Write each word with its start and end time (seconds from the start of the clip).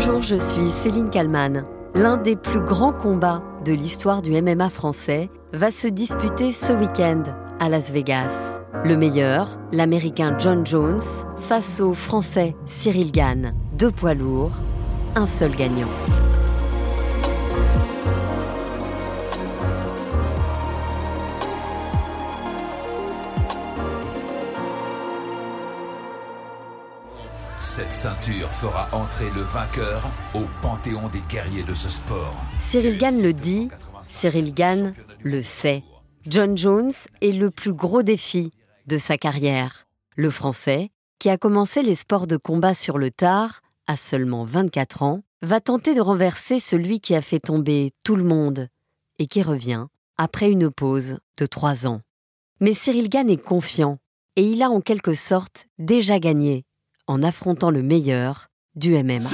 Bonjour, 0.00 0.22
je 0.22 0.36
suis 0.36 0.70
Céline 0.70 1.10
Kalman. 1.10 1.64
L'un 1.92 2.18
des 2.18 2.36
plus 2.36 2.60
grands 2.60 2.92
combats 2.92 3.42
de 3.64 3.72
l'histoire 3.72 4.22
du 4.22 4.30
MMA 4.40 4.70
français 4.70 5.28
va 5.52 5.72
se 5.72 5.88
disputer 5.88 6.52
ce 6.52 6.72
week-end 6.72 7.24
à 7.58 7.68
Las 7.68 7.90
Vegas. 7.90 8.60
Le 8.84 8.96
meilleur, 8.96 9.58
l'Américain 9.72 10.38
John 10.38 10.64
Jones, 10.64 11.00
face 11.38 11.80
au 11.80 11.94
Français 11.94 12.54
Cyril 12.66 13.10
Gann. 13.10 13.54
Deux 13.76 13.90
poids 13.90 14.14
lourds, 14.14 14.52
un 15.16 15.26
seul 15.26 15.50
gagnant. 15.50 15.88
Cette 27.78 27.92
ceinture 27.92 28.48
fera 28.48 28.88
entrer 28.90 29.30
le 29.36 29.40
vainqueur 29.40 30.02
au 30.34 30.46
panthéon 30.62 31.08
des 31.10 31.20
guerriers 31.28 31.62
de 31.62 31.74
ce 31.74 31.88
sport. 31.88 32.34
Cyril 32.60 32.98
Gann 32.98 33.22
le 33.22 33.32
dit, 33.32 33.68
Cyril 34.02 34.52
Gann 34.52 34.94
le 35.22 35.44
sait. 35.44 35.84
John 36.26 36.58
Jones 36.58 36.90
est 37.20 37.30
le 37.30 37.52
plus 37.52 37.72
gros 37.72 38.02
défi 38.02 38.50
de 38.88 38.98
sa 38.98 39.16
carrière. 39.16 39.86
Le 40.16 40.28
Français, 40.28 40.90
qui 41.20 41.30
a 41.30 41.38
commencé 41.38 41.84
les 41.84 41.94
sports 41.94 42.26
de 42.26 42.36
combat 42.36 42.74
sur 42.74 42.98
le 42.98 43.12
tard, 43.12 43.60
à 43.86 43.94
seulement 43.94 44.42
24 44.42 45.04
ans, 45.04 45.22
va 45.42 45.60
tenter 45.60 45.94
de 45.94 46.00
renverser 46.00 46.58
celui 46.58 46.98
qui 46.98 47.14
a 47.14 47.22
fait 47.22 47.38
tomber 47.38 47.92
tout 48.02 48.16
le 48.16 48.24
monde 48.24 48.66
et 49.20 49.28
qui 49.28 49.40
revient 49.40 49.86
après 50.16 50.50
une 50.50 50.68
pause 50.68 51.20
de 51.36 51.46
trois 51.46 51.86
ans. 51.86 52.00
Mais 52.58 52.74
Cyril 52.74 53.08
Gann 53.08 53.30
est 53.30 53.40
confiant 53.40 53.98
et 54.34 54.42
il 54.42 54.64
a 54.64 54.68
en 54.68 54.80
quelque 54.80 55.14
sorte 55.14 55.66
déjà 55.78 56.18
gagné 56.18 56.64
en 57.08 57.22
affrontant 57.22 57.70
le 57.70 57.82
meilleur 57.82 58.48
du 58.76 58.92
MMA. 59.02 59.30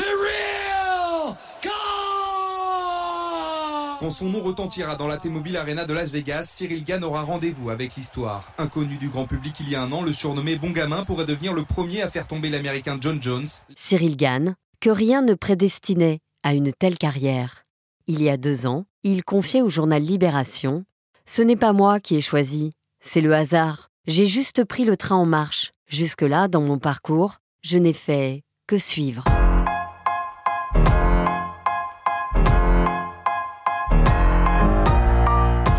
Quand 4.01 4.11
son 4.11 4.27
nom 4.27 4.41
retentira 4.41 4.97
dans 4.97 5.07
la 5.07 5.17
T-Mobile 5.17 5.57
Arena 5.57 5.85
de 5.85 5.95
Las 5.95 6.11
Vegas, 6.11 6.45
Cyril 6.45 6.85
Gann 6.85 7.03
aura 7.05 7.23
rendez-vous 7.23 7.71
avec 7.71 7.97
l'histoire. 7.97 8.53
Inconnu 8.59 8.97
du 8.97 9.09
grand 9.09 9.27
public 9.27 9.57
il 9.61 9.69
y 9.69 9.75
a 9.75 9.83
un 9.83 9.91
an, 9.93 10.03
le 10.03 10.13
surnommé 10.13 10.57
Bon 10.57 10.71
Gamin 10.71 11.05
pourrait 11.05 11.25
devenir 11.25 11.55
le 11.55 11.65
premier 11.65 12.03
à 12.03 12.11
faire 12.11 12.27
tomber 12.27 12.51
l'Américain 12.51 12.99
John 13.01 13.21
Jones. 13.23 13.47
Cyril 13.77 14.17
Gann, 14.17 14.57
que 14.81 14.91
rien 14.91 15.23
ne 15.23 15.35
prédestinait 15.35 16.21
à 16.43 16.55
une 16.55 16.73
telle 16.73 16.99
carrière. 16.99 17.65
Il 18.07 18.23
y 18.23 18.29
a 18.29 18.37
deux 18.37 18.67
ans, 18.67 18.85
il 19.03 19.25
confiait 19.25 19.63
au 19.63 19.71
journal 19.71 20.03
Libération 20.03 20.85
Ce 21.25 21.41
n'est 21.41 21.57
pas 21.57 21.73
moi 21.73 21.99
qui 21.99 22.17
ai 22.17 22.21
choisi, 22.21 22.73
c'est 23.01 23.23
le 23.23 23.35
hasard. 23.35 23.89
J'ai 24.07 24.27
juste 24.27 24.65
pris 24.65 24.85
le 24.85 24.99
train 24.99 25.17
en 25.17 25.27
marche. 25.27 25.73
Jusque-là, 25.89 26.49
dans 26.49 26.61
mon 26.61 26.79
parcours, 26.79 27.39
je 27.65 27.79
n'ai 27.79 27.95
fait 27.95 28.43
que 28.67 28.77
suivre. 28.77 29.25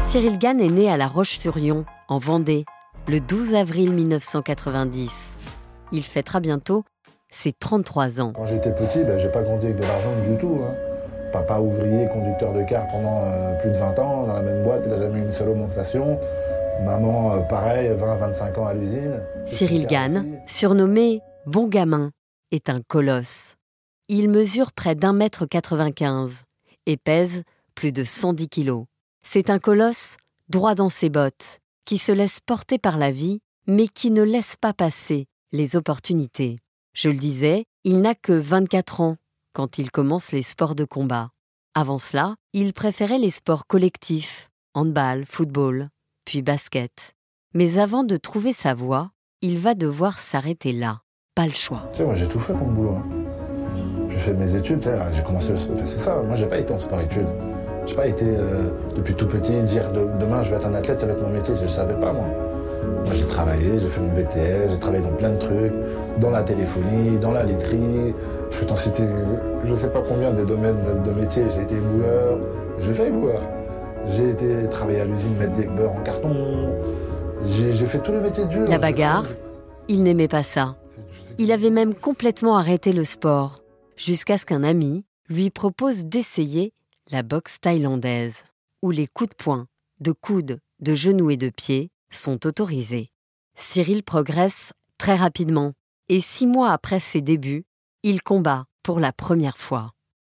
Cyril 0.10 0.38
Gann 0.40 0.60
est 0.62 0.70
né 0.70 0.90
à 0.90 0.98
La 0.98 1.08
Roche-sur-Yon, 1.08 1.86
en 2.08 2.18
Vendée, 2.18 2.66
le 3.08 3.20
12 3.20 3.54
avril 3.54 3.92
1990. 3.92 5.12
Il 5.92 6.04
fêtera 6.04 6.40
bientôt 6.40 6.84
ses 7.30 7.52
33 7.52 8.22
ans. 8.22 8.32
Quand 8.34 8.46
j'étais 8.46 8.72
petit, 8.74 9.04
ben, 9.04 9.18
j'ai 9.20 9.30
pas 9.30 9.42
grandi 9.42 9.66
avec 9.68 9.78
de 9.78 9.82
l'argent 9.84 10.10
du 10.30 10.38
tout. 10.38 10.60
hein. 10.64 10.74
Papa 11.34 11.60
ouvrier, 11.60 12.08
conducteur 12.14 12.54
de 12.54 12.64
car 12.64 12.88
pendant 12.88 13.22
euh, 13.26 13.60
plus 13.60 13.70
de 13.70 13.76
20 13.78 14.00
ans, 14.00 14.24
dans 14.26 14.34
la 14.34 14.42
même 14.42 14.64
boîte, 14.64 14.82
il 14.86 14.90
n'a 14.90 14.98
jamais 14.98 15.20
eu 15.20 15.24
une 15.24 15.34
seule 15.34 15.50
augmentation. 15.50 16.18
Maman, 16.86 17.34
euh, 17.34 17.40
pareil, 17.42 17.90
20-25 17.90 18.60
ans 18.60 18.66
à 18.68 18.74
l'usine. 18.74 19.20
Cyril 19.46 19.86
Gann, 19.88 20.24
surnommé 20.48 21.22
Bon 21.46 21.68
Gamin, 21.68 22.10
est 22.50 22.70
un 22.70 22.82
colosse. 22.82 23.54
Il 24.08 24.30
mesure 24.30 24.72
près 24.72 24.96
d'un 24.96 25.14
mètre 25.14 25.46
95 25.46 26.42
et 26.88 26.98
pèse 26.98 27.44
plus 27.76 27.92
de 27.92 28.04
110 28.04 28.50
kilos. 28.50 28.86
C'est 29.22 29.52
un 29.52 29.60
colosse 29.60 30.18
droit 30.50 30.74
dans 30.74 30.90
ses 30.90 31.12
bottes, 31.12 31.60
qui 31.86 32.00
se 32.00 32.12
laisse 32.12 32.40
porter 32.40 32.80
par 32.80 32.98
la 32.98 33.12
vie, 33.12 33.42
mais 33.68 33.88
qui 33.88 34.10
ne 34.10 34.24
laisse 34.24 34.56
pas 34.56 34.74
passer 34.74 35.28
les 35.52 35.76
opportunités. 35.76 36.58
Je 36.94 37.10
le 37.10 37.18
disais, 37.18 37.66
il 37.84 38.02
n'a 38.02 38.16
que 38.16 38.34
24 38.34 39.02
ans 39.02 39.18
quand 39.54 39.78
il 39.78 39.92
commence 39.92 40.32
les 40.32 40.42
sports 40.42 40.74
de 40.74 40.84
combat. 40.84 41.30
Avant 41.76 42.00
cela, 42.00 42.38
il 42.54 42.74
préférait 42.74 43.20
les 43.20 43.30
sports 43.30 43.68
collectifs, 43.68 44.50
handball, 44.74 45.26
football, 45.28 45.90
puis 46.26 46.42
basket. 46.42 47.14
Mais 47.54 47.78
avant 47.78 48.04
de 48.04 48.18
trouver 48.18 48.52
sa 48.52 48.74
voie, 48.74 49.12
il 49.42 49.60
va 49.60 49.76
devoir 49.76 50.20
s'arrêter 50.20 50.72
là. 50.72 51.05
Pas 51.36 51.46
le 51.48 51.52
choix. 51.54 51.82
Tu 51.92 51.98
sais, 51.98 52.06
moi 52.06 52.14
j'ai 52.16 52.28
tout 52.28 52.40
fait 52.40 52.54
pour 52.54 52.66
mon 52.66 52.72
boulot. 52.74 52.92
hein. 52.96 53.04
J'ai 54.10 54.18
fait 54.18 54.34
mes 54.34 54.56
études, 54.56 54.88
j'ai 55.14 55.22
commencé 55.22 55.52
le 55.52 55.58
sport. 55.58 55.76
C'est 55.86 56.00
ça, 56.00 56.22
moi 56.26 56.36
j'ai 56.36 56.46
pas 56.46 56.58
été 56.60 56.74
en 56.74 56.80
sport-études. 56.80 57.28
J'ai 57.86 57.94
pas 57.96 58.08
été 58.08 58.24
euh, 58.26 58.70
depuis 58.96 59.14
tout 59.16 59.28
petit 59.28 59.52
dire 59.64 59.92
de- 59.92 60.08
demain 60.18 60.44
je 60.44 60.52
vais 60.52 60.56
être 60.56 60.66
un 60.66 60.74
athlète, 60.74 60.98
ça 60.98 61.06
va 61.08 61.12
être 61.12 61.22
mon 61.22 61.30
métier. 61.34 61.54
Je 61.56 61.64
ne 61.64 61.68
savais 61.68 61.96
pas 61.96 62.14
moi. 62.14 62.24
Moi 63.04 63.14
j'ai 63.14 63.26
travaillé, 63.26 63.80
j'ai 63.80 63.90
fait 63.90 64.00
mon 64.00 64.14
BTS, 64.14 64.72
j'ai 64.72 64.80
travaillé 64.80 65.04
dans 65.04 65.12
plein 65.12 65.32
de 65.32 65.38
trucs, 65.38 65.74
dans 66.20 66.30
la 66.32 66.42
téléphonie, 66.42 67.18
dans 67.20 67.34
la 67.34 67.44
laiterie. 67.44 68.14
Je 68.52 68.60
peux 68.60 68.66
t'en 68.66 68.78
citer 68.78 69.04
je 69.66 69.72
ne 69.72 69.76
sais 69.76 69.90
pas 69.90 70.02
combien 70.08 70.32
des 70.32 70.46
domaines 70.46 70.78
de, 71.04 71.10
de 71.12 71.20
métiers. 71.20 71.44
J'ai 71.54 71.64
été 71.64 71.76
éboueur, 71.76 72.40
j'ai 72.80 72.94
fait 72.94 73.08
éboueur. 73.10 73.42
J'ai 74.08 74.30
été 74.30 74.70
travailler 74.72 75.02
à 75.02 75.06
l'usine 75.06 75.36
mettre 75.38 75.56
des 75.58 75.68
beurres 75.68 75.92
en 75.98 76.02
carton. 76.02 76.34
J'ai 77.46 77.74
j'ai 77.74 77.86
fait 77.88 78.00
tous 78.00 78.14
les 78.14 78.20
métiers 78.22 78.46
durs. 78.46 78.70
La 78.70 78.78
bagarre, 78.78 79.26
il 79.90 80.02
n'aimait 80.04 80.30
pas 80.30 80.42
ça. 80.44 80.76
Il 81.38 81.52
avait 81.52 81.70
même 81.70 81.94
complètement 81.94 82.56
arrêté 82.56 82.94
le 82.94 83.04
sport, 83.04 83.62
jusqu'à 83.98 84.38
ce 84.38 84.46
qu'un 84.46 84.64
ami 84.64 85.04
lui 85.28 85.50
propose 85.50 86.06
d'essayer 86.06 86.72
la 87.12 87.24
boxe 87.24 87.60
thaïlandaise, 87.60 88.46
où 88.82 88.90
les 88.90 89.08
coups 89.08 89.32
de 89.32 89.36
poing, 89.36 89.68
de 90.00 90.14
coude, 90.14 90.60
de 90.80 90.96
genoux 90.96 91.30
et 91.30 91.38
de 91.38 91.50
pied 91.50 91.92
sont 92.10 92.48
autorisés. 92.48 93.12
Cyril 93.56 94.02
progresse 94.02 94.72
très 94.98 95.16
rapidement, 95.16 95.74
et 96.08 96.22
six 96.22 96.48
mois 96.48 96.72
après 96.72 97.02
ses 97.02 97.22
débuts, 97.22 97.66
il 98.04 98.22
combat 98.22 98.66
pour 98.82 99.02
la 99.02 99.12
première 99.12 99.58
fois. 99.58 99.92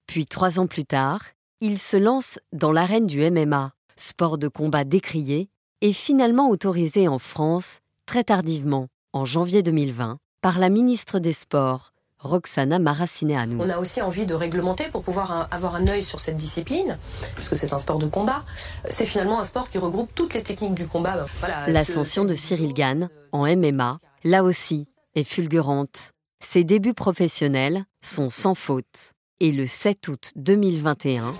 Puis 0.07 0.25
trois 0.25 0.59
ans 0.59 0.67
plus 0.67 0.85
tard, 0.85 1.21
il 1.61 1.77
se 1.77 1.97
lance 1.97 2.39
dans 2.53 2.71
l'arène 2.71 3.05
du 3.05 3.29
MMA, 3.29 3.73
sport 3.97 4.39
de 4.39 4.47
combat 4.47 4.83
décrié, 4.83 5.49
et 5.81 5.93
finalement 5.93 6.49
autorisé 6.49 7.07
en 7.07 7.19
France 7.19 7.81
très 8.07 8.23
tardivement, 8.23 8.87
en 9.13 9.25
janvier 9.25 9.61
2020, 9.61 10.17
par 10.47 10.59
la 10.59 10.69
ministre 10.69 11.19
des 11.19 11.33
Sports, 11.33 11.91
Roxana 12.19 12.79
Maracineanu. 12.79 13.57
On 13.59 13.67
a 13.69 13.79
aussi 13.79 14.01
envie 14.01 14.25
de 14.25 14.33
réglementer 14.33 14.85
pour 14.93 15.03
pouvoir 15.03 15.49
avoir 15.51 15.75
un 15.75 15.85
œil 15.89 16.01
sur 16.03 16.21
cette 16.21 16.37
discipline, 16.37 16.97
puisque 17.35 17.57
c'est 17.57 17.73
un 17.73 17.79
sport 17.79 17.99
de 17.99 18.07
combat. 18.07 18.45
C'est 18.89 19.05
finalement 19.05 19.41
un 19.41 19.43
sport 19.43 19.69
qui 19.69 19.77
regroupe 19.77 20.09
toutes 20.15 20.33
les 20.35 20.43
techniques 20.43 20.73
du 20.75 20.87
combat. 20.87 21.25
Voilà, 21.41 21.67
L'ascension 21.67 22.23
ce- 22.23 22.29
de 22.29 22.35
Cyril 22.35 22.73
Gann 22.73 23.09
en 23.33 23.45
MMA, 23.45 23.99
là 24.23 24.41
aussi, 24.45 24.87
est 25.15 25.25
fulgurante. 25.25 26.11
Ses 26.41 26.63
débuts 26.63 26.93
professionnels 26.93 27.83
sont 28.01 28.29
sans 28.29 28.55
faute. 28.55 29.11
Et 29.41 29.51
le 29.51 29.67
7 29.67 30.07
août 30.07 30.31
2021, 30.37 31.33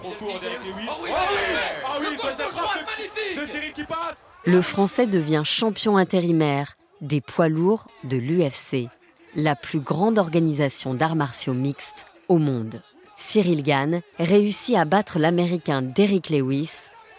le 4.45 4.61
Français 4.61 5.07
devient 5.07 5.43
champion 5.45 5.95
intérimaire 5.95 6.73
des 6.99 7.21
poids 7.21 7.47
lourds 7.47 7.87
de 8.03 8.17
l'UFC, 8.17 8.89
la 9.37 9.55
plus 9.55 9.79
grande 9.79 10.17
organisation 10.17 10.95
d'arts 10.95 11.15
martiaux 11.15 11.53
mixtes 11.53 12.07
au 12.27 12.39
monde. 12.39 12.81
Cyril 13.17 13.61
Gann 13.61 14.01
réussit 14.19 14.75
à 14.75 14.83
battre 14.83 15.19
l'Américain 15.19 15.83
Derrick 15.83 16.31
Lewis 16.31 16.71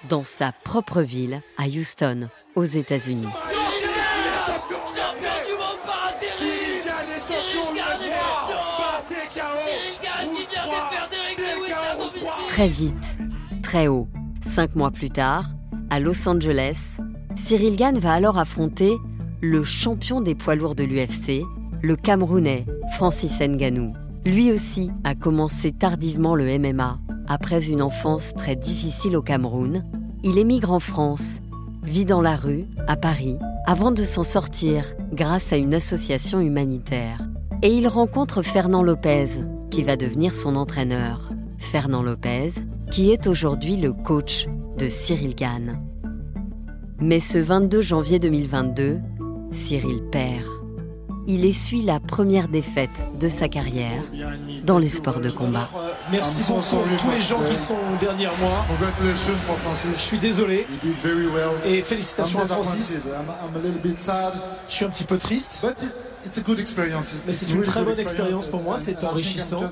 dans 0.08 0.24
sa 0.24 0.52
propre 0.64 1.00
ville, 1.00 1.42
à 1.56 1.66
Houston, 1.68 2.28
aux 2.56 2.64
États-Unis. 2.64 3.28
Très 12.48 12.68
vite, 12.68 12.92
très 13.62 13.86
haut. 13.86 14.08
Cinq 14.40 14.74
mois 14.74 14.90
plus 14.90 15.10
tard, 15.10 15.44
à 15.90 16.00
Los 16.00 16.28
Angeles, 16.28 16.98
Cyril 17.36 17.76
Gann 17.76 17.96
va 17.98 18.12
alors 18.12 18.38
affronter 18.38 18.96
le 19.40 19.62
champion 19.62 20.20
des 20.20 20.34
poids 20.34 20.56
lourds 20.56 20.74
de 20.74 20.82
l'UFC, 20.82 21.44
le 21.82 21.96
Camerounais 21.96 22.66
Francis 22.96 23.40
Ngannou. 23.40 23.92
Lui 24.24 24.50
aussi 24.52 24.90
a 25.04 25.14
commencé 25.14 25.72
tardivement 25.72 26.34
le 26.34 26.58
MMA. 26.58 26.98
Après 27.28 27.68
une 27.68 27.82
enfance 27.82 28.34
très 28.34 28.56
difficile 28.56 29.16
au 29.16 29.22
Cameroun, 29.22 29.84
il 30.24 30.38
émigre 30.38 30.72
en 30.72 30.80
France, 30.80 31.40
vit 31.82 32.04
dans 32.04 32.20
la 32.20 32.36
rue, 32.36 32.64
à 32.86 32.96
Paris, 32.96 33.36
avant 33.66 33.92
de 33.92 34.04
s'en 34.04 34.24
sortir 34.24 34.84
grâce 35.12 35.52
à 35.52 35.56
une 35.56 35.74
association 35.74 36.40
humanitaire. 36.40 37.20
Et 37.62 37.72
il 37.72 37.86
rencontre 37.86 38.42
Fernand 38.42 38.82
Lopez, 38.82 39.28
qui 39.70 39.82
va 39.82 39.96
devenir 39.96 40.34
son 40.34 40.56
entraîneur. 40.56 41.30
Fernand 41.58 42.02
Lopez, 42.02 42.50
qui 42.90 43.10
est 43.10 43.26
aujourd'hui 43.26 43.76
le 43.76 43.92
coach 43.92 44.46
de 44.78 44.88
Cyril 44.88 45.34
Gann. 45.34 45.80
Mais 47.00 47.20
ce 47.20 47.38
22 47.38 47.80
janvier 47.80 48.18
2022, 48.18 48.98
Cyril 49.52 50.02
perd. 50.10 50.57
Il 51.28 51.44
essuie 51.44 51.82
la 51.82 52.00
première 52.00 52.48
défaite 52.48 53.10
de 53.20 53.28
sa 53.28 53.48
carrière 53.48 54.02
dans 54.64 54.78
les 54.78 54.88
sports 54.88 55.20
de 55.20 55.30
combat. 55.30 55.68
Merci 56.10 56.42
beaucoup 56.48 56.76
à 56.76 56.96
tous 56.98 57.10
les 57.10 57.20
gens 57.20 57.40
qui 57.44 57.54
sont 57.54 57.76
derrière 58.00 58.32
moi. 58.40 58.64
Je 59.94 60.00
suis 60.00 60.18
désolé. 60.18 60.66
Et 61.66 61.82
félicitations 61.82 62.40
à 62.40 62.46
Francis. 62.46 63.06
Je 64.68 64.74
suis 64.74 64.84
un 64.86 64.88
petit 64.88 65.04
peu 65.04 65.18
triste. 65.18 65.66
Mais 67.26 67.32
c'est 67.32 67.50
une 67.50 67.62
très 67.62 67.84
bonne 67.84 68.00
expérience 68.00 68.48
pour 68.48 68.62
moi, 68.62 68.78
c'est 68.78 69.04
enrichissant. 69.04 69.70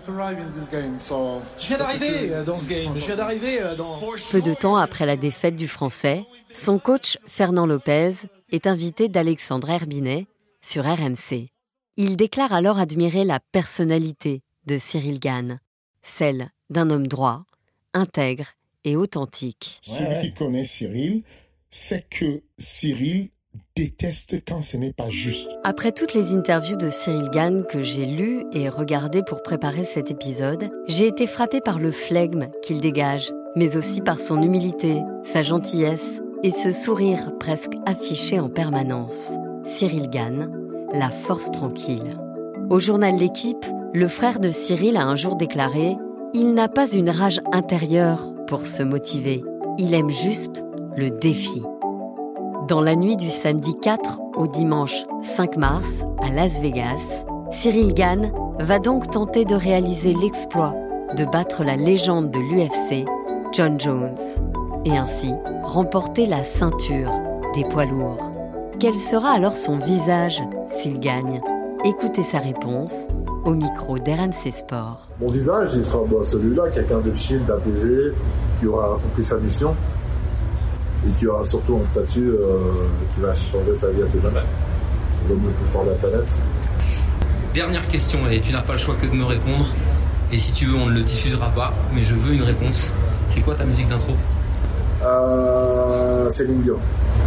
Je 1.58 1.66
viens 1.66 1.78
d'arriver 1.78 2.32
euh, 2.32 2.44
dans 2.44 2.56
ce 2.56 2.68
game, 2.68 2.92
je 2.94 3.04
viens 3.04 3.16
d'arriver 3.16 3.60
euh, 3.60 3.74
dans... 3.74 3.98
Peu 4.30 4.40
de 4.40 4.54
temps 4.54 4.76
après 4.76 5.06
la 5.06 5.16
défaite 5.16 5.56
du 5.56 5.66
Français, 5.66 6.24
son 6.54 6.78
coach 6.78 7.18
Fernand 7.26 7.66
Lopez 7.66 8.12
est 8.52 8.66
invité 8.68 9.08
d'Alexandre 9.08 9.68
Herbinet 9.68 10.28
sur 10.66 10.84
RMC. 10.84 11.48
Il 11.96 12.16
déclare 12.16 12.52
alors 12.52 12.78
admirer 12.78 13.24
la 13.24 13.40
personnalité 13.52 14.42
de 14.66 14.76
Cyril 14.76 15.20
Gann, 15.20 15.60
celle 16.02 16.50
d'un 16.70 16.90
homme 16.90 17.06
droit, 17.06 17.44
intègre 17.94 18.46
et 18.84 18.96
authentique. 18.96 19.78
Celui 19.82 20.20
qui 20.20 20.34
connaît 20.34 20.64
Cyril 20.64 21.22
sait 21.70 22.04
que 22.10 22.42
Cyril 22.58 23.30
déteste 23.76 24.44
quand 24.46 24.62
ce 24.62 24.76
n'est 24.76 24.92
pas 24.92 25.08
juste. 25.08 25.50
Après 25.64 25.92
toutes 25.92 26.14
les 26.14 26.34
interviews 26.34 26.76
de 26.76 26.90
Cyril 26.90 27.30
Gann 27.30 27.64
que 27.64 27.82
j'ai 27.82 28.06
lues 28.06 28.44
et 28.52 28.68
regardées 28.68 29.22
pour 29.22 29.42
préparer 29.42 29.84
cet 29.84 30.10
épisode, 30.10 30.70
j'ai 30.88 31.06
été 31.06 31.26
frappé 31.26 31.60
par 31.60 31.78
le 31.78 31.92
flegme 31.92 32.48
qu'il 32.62 32.80
dégage, 32.80 33.32
mais 33.54 33.76
aussi 33.76 34.00
par 34.00 34.20
son 34.20 34.42
humilité, 34.42 35.00
sa 35.24 35.42
gentillesse 35.42 36.20
et 36.42 36.50
ce 36.50 36.72
sourire 36.72 37.32
presque 37.38 37.72
affiché 37.86 38.38
en 38.40 38.50
permanence. 38.50 39.32
Cyril 39.66 40.08
Gann, 40.08 40.48
la 40.92 41.10
force 41.10 41.50
tranquille. 41.50 42.16
Au 42.70 42.78
journal 42.78 43.16
L'équipe, 43.16 43.66
le 43.92 44.06
frère 44.06 44.38
de 44.38 44.50
Cyril 44.50 44.96
a 44.96 45.04
un 45.04 45.16
jour 45.16 45.34
déclaré 45.34 45.96
Il 46.34 46.54
n'a 46.54 46.68
pas 46.68 46.88
une 46.88 47.10
rage 47.10 47.40
intérieure 47.52 48.32
pour 48.46 48.64
se 48.64 48.84
motiver, 48.84 49.42
il 49.76 49.92
aime 49.92 50.08
juste 50.08 50.64
le 50.96 51.10
défi. 51.10 51.62
Dans 52.68 52.80
la 52.80 52.94
nuit 52.94 53.16
du 53.16 53.28
samedi 53.28 53.74
4 53.82 54.20
au 54.36 54.46
dimanche 54.46 55.04
5 55.22 55.56
mars 55.56 56.04
à 56.20 56.30
Las 56.30 56.60
Vegas, 56.60 57.24
Cyril 57.50 57.92
Gann 57.92 58.32
va 58.60 58.78
donc 58.78 59.10
tenter 59.10 59.44
de 59.44 59.56
réaliser 59.56 60.14
l'exploit 60.14 60.74
de 61.16 61.24
battre 61.24 61.64
la 61.64 61.76
légende 61.76 62.30
de 62.30 62.38
l'UFC, 62.38 63.04
John 63.52 63.80
Jones, 63.80 64.16
et 64.84 64.96
ainsi 64.96 65.32
remporter 65.64 66.26
la 66.26 66.44
ceinture 66.44 67.10
des 67.54 67.64
poids 67.64 67.84
lourds. 67.84 68.35
Quel 68.78 69.00
sera 69.00 69.30
alors 69.30 69.56
son 69.56 69.78
visage 69.78 70.42
s'il 70.70 71.00
gagne? 71.00 71.40
Écoutez 71.86 72.22
sa 72.22 72.40
réponse 72.40 73.06
au 73.46 73.54
micro 73.54 73.98
d'RMC 73.98 74.52
Sport. 74.52 75.08
Mon 75.18 75.30
visage, 75.30 75.70
il 75.76 75.82
sera 75.82 76.00
bah, 76.04 76.18
celui-là, 76.22 76.64
quelqu'un 76.74 76.98
de 76.98 77.14
chill, 77.14 77.42
d'apaisé, 77.46 78.12
qui 78.60 78.66
aura 78.66 78.96
accompli 78.96 79.24
sa 79.24 79.38
mission 79.38 79.74
et 81.06 81.10
qui 81.18 81.26
aura 81.26 81.42
surtout 81.46 81.78
un 81.80 81.84
statut 81.86 82.28
euh, 82.28 82.58
qui 83.14 83.22
va 83.22 83.34
changer 83.34 83.74
sa 83.74 83.88
vie 83.88 84.02
à 84.02 84.06
tout 84.06 84.20
jamais. 84.20 84.44
L'homme 85.26 85.42
le 85.46 85.52
plus 85.52 85.72
fort 85.72 85.84
de 85.84 85.90
la 85.90 85.96
planète. 85.96 86.28
Dernière 87.54 87.88
question, 87.88 88.18
et 88.30 88.40
tu 88.42 88.52
n'as 88.52 88.60
pas 88.60 88.74
le 88.74 88.78
choix 88.78 88.96
que 88.96 89.06
de 89.06 89.14
me 89.14 89.24
répondre. 89.24 89.72
Et 90.30 90.36
si 90.36 90.52
tu 90.52 90.66
veux, 90.66 90.76
on 90.76 90.86
ne 90.86 90.94
le 90.94 91.00
diffusera 91.00 91.48
pas, 91.48 91.72
mais 91.94 92.02
je 92.02 92.14
veux 92.14 92.34
une 92.34 92.42
réponse. 92.42 92.92
C'est 93.30 93.40
quoi 93.40 93.54
ta 93.54 93.64
musique 93.64 93.88
d'intro? 93.88 94.12
Euh, 95.02 96.28
Céline 96.28 96.60
Dion. 96.60 96.76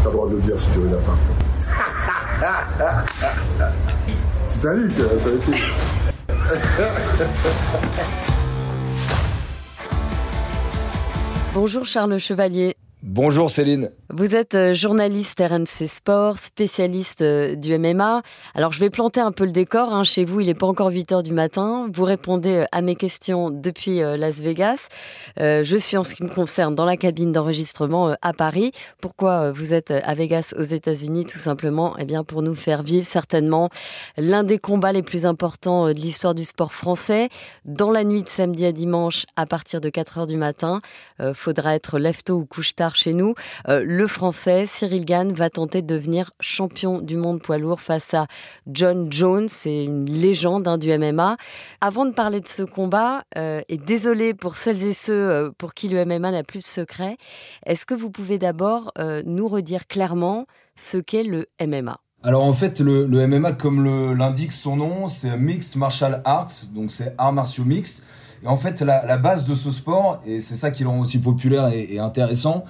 T'as 0.03 0.09
le 0.09 0.15
droit 0.15 0.29
de 0.29 0.35
le 0.35 0.41
dire 0.41 0.59
si 0.59 0.67
tu 0.73 0.79
veux 0.79 0.89
dire 0.89 0.99
pas. 0.99 1.17
Titanic, 4.49 4.95
t'as 4.95 5.31
essayé. 5.31 5.57
Bonjour 11.53 11.85
Charles 11.85 12.17
Chevalier. 12.17 12.75
Bonjour 13.03 13.51
Céline. 13.51 13.91
Vous 14.11 14.33
êtes 14.33 14.55
euh, 14.55 14.73
journaliste 14.73 15.39
RMC 15.39 15.87
Sport, 15.87 16.39
spécialiste 16.39 17.21
euh, 17.21 17.53
du 17.53 17.77
MMA. 17.77 18.23
Alors 18.55 18.71
je 18.71 18.79
vais 18.79 18.89
planter 18.89 19.19
un 19.19 19.31
peu 19.31 19.45
le 19.45 19.51
décor. 19.51 19.93
Hein. 19.93 20.03
Chez 20.03 20.25
vous, 20.25 20.39
il 20.39 20.47
n'est 20.47 20.55
pas 20.55 20.65
encore 20.65 20.87
8 20.87 21.11
heures 21.11 21.21
du 21.21 21.31
matin. 21.31 21.87
Vous 21.93 22.05
répondez 22.05 22.55
euh, 22.55 22.65
à 22.71 22.81
mes 22.81 22.95
questions 22.95 23.51
depuis 23.51 23.99
Las 23.99 24.39
Vegas. 24.39 24.87
je 25.37 25.77
suis 25.79 25.95
en 25.95 26.03
ce 26.03 26.15
qui 26.15 26.23
me 26.23 26.29
concerne 26.29 26.73
dans 26.73 26.85
la 26.85 26.97
cabine 26.97 27.31
d'enregistrement 27.31 28.15
à 28.23 28.33
Paris. 28.33 28.71
Pourquoi 28.99 29.51
vous 29.51 29.73
êtes 29.73 29.91
à 29.91 30.13
Vegas 30.15 30.55
aux 30.57 30.63
États-Unis 30.63 31.25
Tout 31.25 31.37
simplement? 31.37 31.95
Eh 31.99 32.05
bien, 32.05 32.23
pour 32.23 32.41
nous 32.41 32.55
faire 32.55 32.81
vivre 32.81 33.05
certainement 33.05 33.69
l'un 34.17 34.43
des 34.43 34.57
combats 34.57 34.91
les 34.91 35.03
plus 35.03 35.27
importants 35.27 35.87
de 35.87 35.99
l'histoire 35.99 36.33
du 36.33 36.43
sport 36.43 36.73
français. 36.73 37.29
Dans 37.65 37.91
la 37.91 38.03
nuit 38.03 38.23
de 38.23 38.29
samedi 38.29 38.65
à 38.65 38.71
dimanche, 38.71 39.25
à 39.35 39.45
partir 39.45 39.81
de 39.81 39.89
4 39.89 40.19
heures 40.19 40.27
du 40.27 40.37
matin, 40.37 40.79
faudra 41.33 41.75
être 41.75 41.99
lève-tôt 41.99 42.37
ou 42.37 42.45
couche-tard 42.45 42.95
chez 42.95 43.13
nous. 43.13 43.35
Euh, 43.67 43.83
le 43.99 44.07
Français 44.07 44.65
Cyril 44.65 45.03
Gann 45.03 45.33
va 45.33 45.49
tenter 45.49 45.81
de 45.81 45.93
devenir 45.93 46.31
champion 46.39 47.01
du 47.01 47.17
monde 47.17 47.41
poids 47.41 47.57
lourd 47.57 47.81
face 47.81 48.13
à 48.13 48.27
John 48.65 49.11
Jones, 49.11 49.49
c'est 49.49 49.83
une 49.83 50.05
légende 50.05 50.69
hein, 50.69 50.77
du 50.77 50.97
MMA. 50.97 51.35
Avant 51.81 52.05
de 52.05 52.13
parler 52.13 52.39
de 52.39 52.47
ce 52.47 52.63
combat, 52.63 53.23
euh, 53.37 53.59
et 53.67 53.75
désolé 53.75 54.33
pour 54.33 54.55
celles 54.55 54.85
et 54.85 54.93
ceux 54.93 55.11
euh, 55.11 55.51
pour 55.57 55.73
qui 55.73 55.89
le 55.89 56.05
MMA 56.05 56.31
n'a 56.31 56.43
plus 56.43 56.59
de 56.59 56.63
secret, 56.63 57.17
est-ce 57.65 57.85
que 57.85 57.93
vous 57.93 58.09
pouvez 58.09 58.37
d'abord 58.37 58.93
nous 59.25 59.49
redire 59.49 59.85
clairement 59.85 60.45
ce 60.77 60.97
qu'est 60.97 61.23
le 61.23 61.47
MMA 61.61 61.99
alors 62.21 62.43
en 62.43 62.53
fait, 62.53 62.81
le, 62.81 63.07
MMA, 63.07 63.53
comme 63.53 64.13
l'indique 64.13 64.51
son 64.51 64.75
nom, 64.75 65.07
c'est 65.07 65.37
Mixed 65.37 65.77
Martial 65.77 66.21
Arts, 66.25 66.51
donc 66.75 66.91
c'est 66.91 67.15
arts 67.17 67.31
martiaux 67.31 67.63
mixtes. 67.63 68.03
Et 68.43 68.47
en 68.47 68.57
fait, 68.57 68.81
la, 68.81 69.17
base 69.17 69.45
de 69.45 69.53
ce 69.53 69.71
sport, 69.71 70.19
et 70.25 70.39
c'est 70.39 70.55
ça 70.55 70.71
qui 70.71 70.83
le 70.83 70.89
rend 70.89 70.99
aussi 70.99 71.19
populaire 71.19 71.69
et, 71.69 71.99
intéressant, 71.99 72.63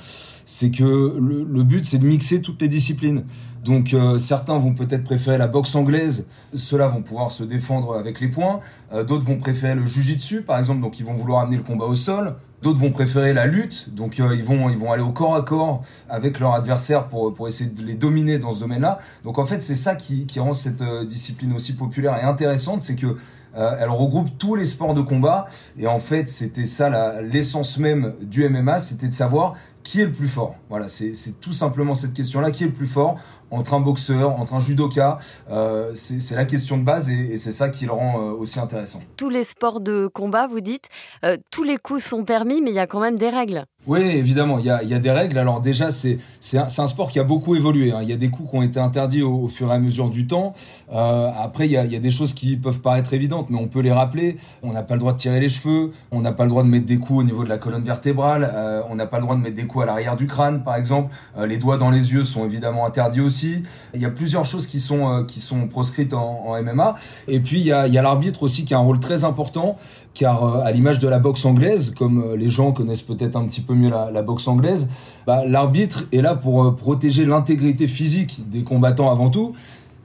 c'est 0.49 0.71
que 0.71 0.83
le, 1.19 1.63
but, 1.63 1.85
c'est 1.85 1.99
de 1.99 2.05
mixer 2.07 2.41
toutes 2.41 2.59
les 2.59 2.67
disciplines. 2.67 3.23
Donc 3.63 3.93
euh, 3.93 4.17
certains 4.17 4.57
vont 4.57 4.73
peut-être 4.73 5.03
préférer 5.03 5.37
la 5.37 5.47
boxe 5.47 5.75
anglaise, 5.75 6.25
ceux-là 6.55 6.87
vont 6.87 7.03
pouvoir 7.03 7.29
se 7.29 7.43
défendre 7.43 7.95
avec 7.95 8.19
les 8.19 8.29
poings, 8.29 8.59
euh, 8.91 9.03
d'autres 9.03 9.25
vont 9.25 9.37
préférer 9.37 9.75
le 9.75 9.85
jiu-jitsu 9.85 10.41
par 10.41 10.57
exemple, 10.57 10.81
donc 10.81 10.99
ils 10.99 11.05
vont 11.05 11.13
vouloir 11.13 11.41
amener 11.41 11.57
le 11.57 11.61
combat 11.61 11.85
au 11.85 11.93
sol, 11.93 12.35
d'autres 12.63 12.79
vont 12.79 12.89
préférer 12.89 13.33
la 13.33 13.45
lutte, 13.45 13.93
donc 13.93 14.19
euh, 14.19 14.33
ils 14.35 14.43
vont 14.43 14.71
ils 14.71 14.77
vont 14.77 14.91
aller 14.91 15.03
au 15.03 15.11
corps 15.11 15.35
à 15.35 15.43
corps 15.43 15.83
avec 16.09 16.39
leur 16.39 16.55
adversaire 16.55 17.09
pour 17.09 17.31
pour 17.31 17.47
essayer 17.47 17.69
de 17.69 17.83
les 17.83 17.95
dominer 17.95 18.39
dans 18.39 18.51
ce 18.51 18.61
domaine-là. 18.61 18.97
Donc 19.23 19.37
en 19.37 19.45
fait, 19.45 19.61
c'est 19.61 19.75
ça 19.75 19.93
qui 19.95 20.25
qui 20.25 20.39
rend 20.39 20.53
cette 20.53 20.83
discipline 21.05 21.53
aussi 21.53 21.73
populaire 21.73 22.17
et 22.17 22.23
intéressante, 22.23 22.81
c'est 22.81 22.95
que 22.95 23.17
elle 23.55 23.89
regroupe 23.89 24.37
tous 24.37 24.55
les 24.55 24.65
sports 24.65 24.93
de 24.93 25.01
combat. 25.01 25.47
Et 25.77 25.87
en 25.87 25.99
fait, 25.99 26.29
c'était 26.29 26.67
ça 26.67 27.19
l'essence 27.21 27.77
même 27.77 28.13
du 28.21 28.47
MMA, 28.47 28.79
c'était 28.79 29.09
de 29.09 29.13
savoir 29.13 29.55
qui 29.89 30.01
est 30.01 30.05
le 30.05 30.11
plus 30.11 30.27
fort? 30.27 30.55
Voilà, 30.69 30.87
c'est 30.87 31.39
tout 31.41 31.51
simplement 31.51 31.95
cette 31.95 32.13
question-là, 32.13 32.51
qui 32.51 32.63
est 32.63 32.67
le 32.67 32.73
plus 32.73 32.85
fort? 32.85 33.17
Entre 33.51 33.73
un 33.73 33.79
boxeur, 33.79 34.39
entre 34.39 34.53
un 34.53 34.59
judoka. 34.59 35.17
Euh, 35.49 35.91
c'est 35.93 36.35
la 36.35 36.45
question 36.45 36.77
de 36.77 36.83
base 36.83 37.09
et, 37.09 37.37
c'est 37.37 37.51
ça 37.51 37.69
qui 37.69 37.85
le 37.85 37.91
rend 37.91 38.19
euh, 38.19 38.31
aussi 38.31 38.59
intéressant. 38.59 39.01
Tous 39.17 39.29
les 39.29 39.43
sports 39.43 39.79
de 39.79 40.07
combat, 40.07 40.47
vous 40.47 40.61
dites, 40.61 40.89
tous 41.51 41.63
les 41.63 41.77
coups 41.77 42.03
sont 42.03 42.23
permis, 42.23 42.61
mais 42.61 42.71
il 42.71 42.75
y 42.75 42.79
a 42.79 42.87
quand 42.87 42.99
même 42.99 43.17
des 43.17 43.29
règles. 43.29 43.65
Oui, 43.87 44.01
évidemment, 44.01 44.59
il 44.59 44.65
y 44.65 44.69
a, 44.69 44.83
y 44.83 44.93
a, 44.93 44.99
des 44.99 45.09
règles. 45.09 45.37
Alors 45.37 45.61
déjà, 45.61 45.89
c'est 45.89 46.19
un, 46.53 46.65
un, 46.65 46.87
sport 46.87 47.09
qui 47.09 47.17
a 47.17 47.23
beaucoup 47.23 47.55
évolué. 47.55 47.93
Hein. 47.93 47.99
Il 48.01 48.09
y 48.09 48.13
a 48.13 48.17
des 48.17 48.29
coups 48.29 48.49
qui 48.49 48.55
ont 48.57 48.61
été 48.61 48.77
interdits 48.77 49.23
au, 49.23 49.47
fur 49.47 49.71
et 49.71 49.73
à 49.73 49.79
mesure 49.79 50.09
du 50.09 50.27
temps. 50.27 50.53
Euh, 50.91 51.31
après, 51.41 51.65
il 51.65 51.71
y, 51.71 51.77
a, 51.77 51.85
il 51.85 51.91
y, 51.91 51.95
a, 51.95 51.99
des 51.99 52.11
choses 52.11 52.33
qui 52.33 52.57
peuvent 52.57 52.81
paraître 52.81 53.13
évidentes, 53.13 53.49
mais 53.49 53.57
on 53.57 53.69
peut 53.69 53.79
les 53.79 53.93
rappeler. 53.93 54.35
On 54.63 54.73
n'a 54.73 54.83
pas 54.83 54.95
le 54.95 54.99
droit 54.99 55.13
de 55.13 55.17
tirer 55.17 55.39
les 55.39 55.47
cheveux, 55.47 55.93
on 56.11 56.19
n'a 56.19 56.33
pas 56.33 56.43
le 56.43 56.49
droit 56.49 56.63
de 56.63 56.67
mettre 56.67 56.85
des 56.85 56.97
coups 56.97 57.21
au 57.21 57.23
niveau 57.23 57.45
de 57.45 57.49
la 57.49 57.57
colonne 57.57 57.83
vertébrale, 57.83 58.51
euh, 58.53 58.81
on 58.89 58.95
n'a 58.95 59.07
pas 59.07 59.17
le 59.17 59.23
droit 59.23 59.35
de 59.35 59.41
mettre 59.41 59.55
des 59.55 59.65
coups 59.65 59.83
à 59.83 59.85
l'arrière 59.87 60.17
du 60.17 60.27
crâne, 60.27 60.61
par 60.61 60.75
exemple. 60.75 61.13
Euh, 61.37 61.47
les 61.47 61.57
doigts 61.57 61.77
dans 61.77 61.89
les 61.89 62.11
yeux 62.11 62.25
sont 62.25 62.43
évidemment 62.43 62.85
interdits 62.85 63.21
aussi. 63.21 63.38
Il 63.93 64.01
y 64.01 64.05
a 64.05 64.09
plusieurs 64.09 64.45
choses 64.45 64.67
qui 64.67 64.79
sont, 64.79 65.09
euh, 65.09 65.23
qui 65.23 65.39
sont 65.39 65.67
proscrites 65.67 66.13
en, 66.13 66.61
MMA. 66.61 66.95
Et 67.27 67.39
puis, 67.39 67.59
il 67.59 67.65
y 67.65 67.71
a, 67.71 67.87
l'arbitre 68.01 68.43
aussi 68.43 68.65
qui 68.65 68.73
a 68.73 68.77
un 68.77 68.81
rôle 68.81 68.99
très 68.99 69.23
important, 69.23 69.77
car 70.13 70.43
euh, 70.43 70.63
à 70.63 70.71
l'image 70.71 70.99
de 70.99 71.07
la 71.07 71.19
boxe 71.19 71.45
anglaise, 71.45 71.93
comme 71.97 72.35
les 72.35 72.49
gens 72.49 72.71
connaissent 72.71 73.01
peut-être 73.01 73.35
un 73.35 73.45
petit 73.45 73.61
peu 73.61 73.73
mieux 73.73 73.89
la, 73.89 74.21
boxe 74.21 74.47
anglaise, 74.47 74.89
bah, 75.25 75.43
l'arbitre 75.45 76.05
est 76.11 76.21
là 76.21 76.35
pour 76.35 76.63
euh, 76.63 76.75
protéger 76.75 77.25
l'intégrité 77.25 77.87
physique 77.87 78.49
des 78.49 78.63
combattants 78.63 79.11
avant 79.11 79.29
tout. 79.29 79.53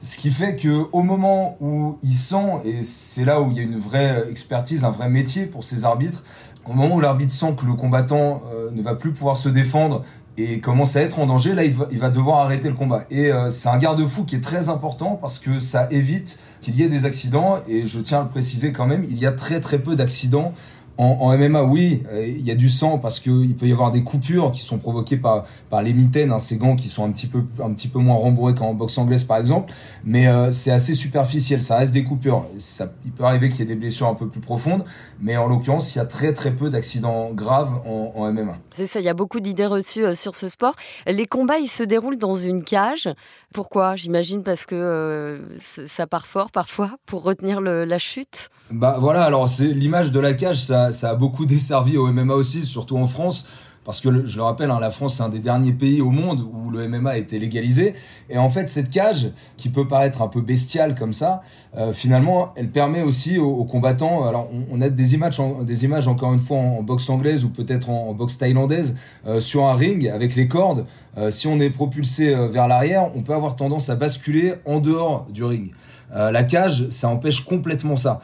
Ce 0.04 0.18
qui 0.18 0.30
fait 0.30 0.54
que 0.54 0.84
au 0.92 1.02
moment 1.02 1.56
où 1.62 1.96
il 2.02 2.12
sent, 2.12 2.60
et 2.66 2.82
c'est 2.82 3.24
là 3.24 3.40
où 3.40 3.50
il 3.50 3.56
y 3.56 3.60
a 3.60 3.62
une 3.62 3.78
vraie 3.78 4.24
expertise, 4.30 4.84
un 4.84 4.90
vrai 4.90 5.08
métier 5.08 5.46
pour 5.46 5.64
ces 5.64 5.86
arbitres, 5.86 6.22
au 6.66 6.74
moment 6.74 6.96
où 6.96 7.00
l'arbitre 7.00 7.32
sent 7.32 7.54
que 7.58 7.64
le 7.64 7.72
combattant 7.72 8.42
euh, 8.52 8.70
ne 8.70 8.82
va 8.82 8.94
plus 8.94 9.12
pouvoir 9.12 9.36
se 9.38 9.48
défendre 9.48 10.02
et 10.36 10.60
commence 10.60 10.96
à 10.96 11.02
être 11.02 11.18
en 11.20 11.26
danger, 11.26 11.54
là 11.54 11.64
il 11.64 11.72
va, 11.72 12.10
devoir 12.10 12.40
arrêter 12.40 12.68
le 12.68 12.74
combat. 12.74 13.04
Et 13.10 13.30
euh, 13.30 13.50
c'est 13.50 13.68
un 13.68 13.78
garde-fou 13.78 14.24
qui 14.24 14.36
est 14.36 14.42
très 14.42 14.68
important 14.68 15.18
parce 15.20 15.38
que 15.38 15.58
ça 15.58 15.86
évite 15.90 16.38
qu'il 16.60 16.74
y 16.76 16.82
ait 16.82 16.88
des 16.88 17.06
accidents. 17.06 17.58
Et 17.68 17.86
je 17.86 18.00
tiens 18.00 18.20
à 18.20 18.22
le 18.22 18.28
préciser 18.28 18.72
quand 18.72 18.86
même, 18.86 19.04
il 19.08 19.18
y 19.18 19.26
a 19.26 19.32
très 19.32 19.60
très 19.60 19.78
peu 19.78 19.94
d'accidents 19.94 20.52
En, 20.96 21.36
MMA, 21.36 21.64
oui, 21.64 22.04
euh, 22.12 22.24
il 22.24 22.44
y 22.44 22.52
a 22.52 22.54
du 22.54 22.68
sang 22.68 22.98
parce 22.98 23.18
qu'il 23.18 23.56
peut 23.56 23.66
y 23.66 23.72
avoir 23.72 23.90
des 23.90 24.04
coupures 24.04 24.52
qui 24.52 24.62
sont 24.62 24.78
provoquées 24.78 25.16
par, 25.16 25.44
par 25.68 25.82
les 25.82 25.92
mitaines, 25.92 26.30
hein, 26.30 26.38
ces 26.38 26.56
gants 26.56 26.76
qui 26.76 26.88
sont 26.88 27.04
un 27.04 27.10
petit 27.10 27.26
peu, 27.26 27.42
un 27.62 27.72
petit 27.72 27.88
peu 27.88 27.98
moins 27.98 28.14
rembourrés 28.14 28.54
qu'en 28.54 28.74
boxe 28.74 28.96
anglaise 28.96 29.24
par 29.24 29.38
exemple, 29.38 29.72
mais 30.04 30.28
euh, 30.28 30.52
c'est 30.52 30.70
assez 30.70 30.94
superficiel, 30.94 31.62
ça 31.62 31.78
reste 31.78 31.92
des 31.92 32.04
coupures. 32.04 32.46
Ça, 32.58 32.92
il 33.04 33.10
peut 33.10 33.24
arriver 33.24 33.48
qu'il 33.48 33.60
y 33.60 33.62
ait 33.62 33.66
des 33.66 33.74
blessures 33.74 34.06
un 34.06 34.14
peu 34.14 34.28
plus 34.28 34.40
profondes, 34.40 34.84
mais 35.20 35.36
en 35.36 35.48
l'occurrence, 35.48 35.94
il 35.96 35.98
y 35.98 36.00
a 36.00 36.06
très 36.06 36.32
très 36.32 36.52
peu 36.52 36.70
d'accidents 36.70 37.30
graves 37.32 37.72
en, 37.86 38.32
MMA. 38.32 38.56
C'est 38.76 38.86
ça, 38.86 39.00
il 39.00 39.04
y 39.04 39.08
a 39.08 39.14
beaucoup 39.14 39.40
d'idées 39.40 39.66
reçues 39.66 40.04
euh, 40.04 40.14
sur 40.14 40.36
ce 40.36 40.46
sport. 40.46 40.76
Les 41.08 41.26
combats, 41.26 41.58
ils 41.58 41.68
se 41.68 41.82
déroulent 41.82 42.18
dans 42.18 42.36
une 42.36 42.62
cage. 42.62 43.08
Pourquoi? 43.52 43.96
J'imagine 43.96 44.44
parce 44.44 44.64
que 44.64 45.40
ça 45.60 46.06
part 46.06 46.26
fort 46.26 46.50
parfois 46.50 46.92
pour 47.06 47.22
retenir 47.22 47.60
la 47.60 47.98
chute. 47.98 48.50
Bah 48.70 48.96
voilà, 48.98 49.24
alors 49.24 49.48
c'est 49.48 49.68
l'image 49.68 50.10
de 50.10 50.20
la 50.20 50.32
cage, 50.34 50.60
ça, 50.60 50.90
ça 50.90 51.10
a 51.10 51.14
beaucoup 51.14 51.44
desservi 51.44 51.98
au 51.98 52.10
MMA 52.10 52.34
aussi, 52.34 52.64
surtout 52.64 52.96
en 52.96 53.06
France. 53.06 53.46
Parce 53.84 54.00
que 54.00 54.24
je 54.24 54.36
le 54.36 54.42
rappelle, 54.42 54.70
hein, 54.70 54.80
la 54.80 54.90
France 54.90 55.16
c'est 55.16 55.22
un 55.22 55.28
des 55.28 55.40
derniers 55.40 55.72
pays 55.72 56.00
au 56.00 56.10
monde 56.10 56.40
où 56.40 56.70
le 56.70 56.88
MMA 56.88 57.10
a 57.10 57.16
été 57.18 57.38
légalisé. 57.38 57.94
Et 58.30 58.38
en 58.38 58.48
fait, 58.48 58.68
cette 58.68 58.90
cage, 58.90 59.30
qui 59.56 59.68
peut 59.68 59.86
paraître 59.86 60.22
un 60.22 60.28
peu 60.28 60.40
bestiale 60.40 60.94
comme 60.94 61.12
ça, 61.12 61.42
euh, 61.76 61.92
finalement, 61.92 62.52
elle 62.56 62.70
permet 62.70 63.02
aussi 63.02 63.38
aux, 63.38 63.64
combattants. 63.64 64.26
Alors, 64.26 64.48
on, 64.70 64.80
a 64.80 64.88
des 64.88 65.14
images, 65.14 65.40
des 65.62 65.84
images 65.84 66.08
encore 66.08 66.32
une 66.32 66.38
fois 66.38 66.56
en, 66.56 66.82
boxe 66.82 67.08
anglaise 67.10 67.44
ou 67.44 67.50
peut-être 67.50 67.90
en, 67.90 68.14
boxe 68.14 68.38
thaïlandaise 68.38 68.96
euh, 69.26 69.40
sur 69.40 69.64
un 69.64 69.74
ring 69.74 70.08
avec 70.08 70.34
les 70.34 70.48
cordes. 70.48 70.86
Euh, 71.16 71.30
si 71.30 71.46
on 71.46 71.60
est 71.60 71.70
propulsé 71.70 72.34
vers 72.48 72.68
l'arrière, 72.68 73.10
on 73.14 73.22
peut 73.22 73.34
avoir 73.34 73.56
tendance 73.56 73.90
à 73.90 73.96
basculer 73.96 74.54
en 74.64 74.80
dehors 74.80 75.26
du 75.30 75.44
ring. 75.44 75.70
la 76.12 76.44
cage, 76.44 76.88
ça 76.90 77.08
empêche 77.08 77.44
complètement 77.44 77.96
ça. 77.96 78.20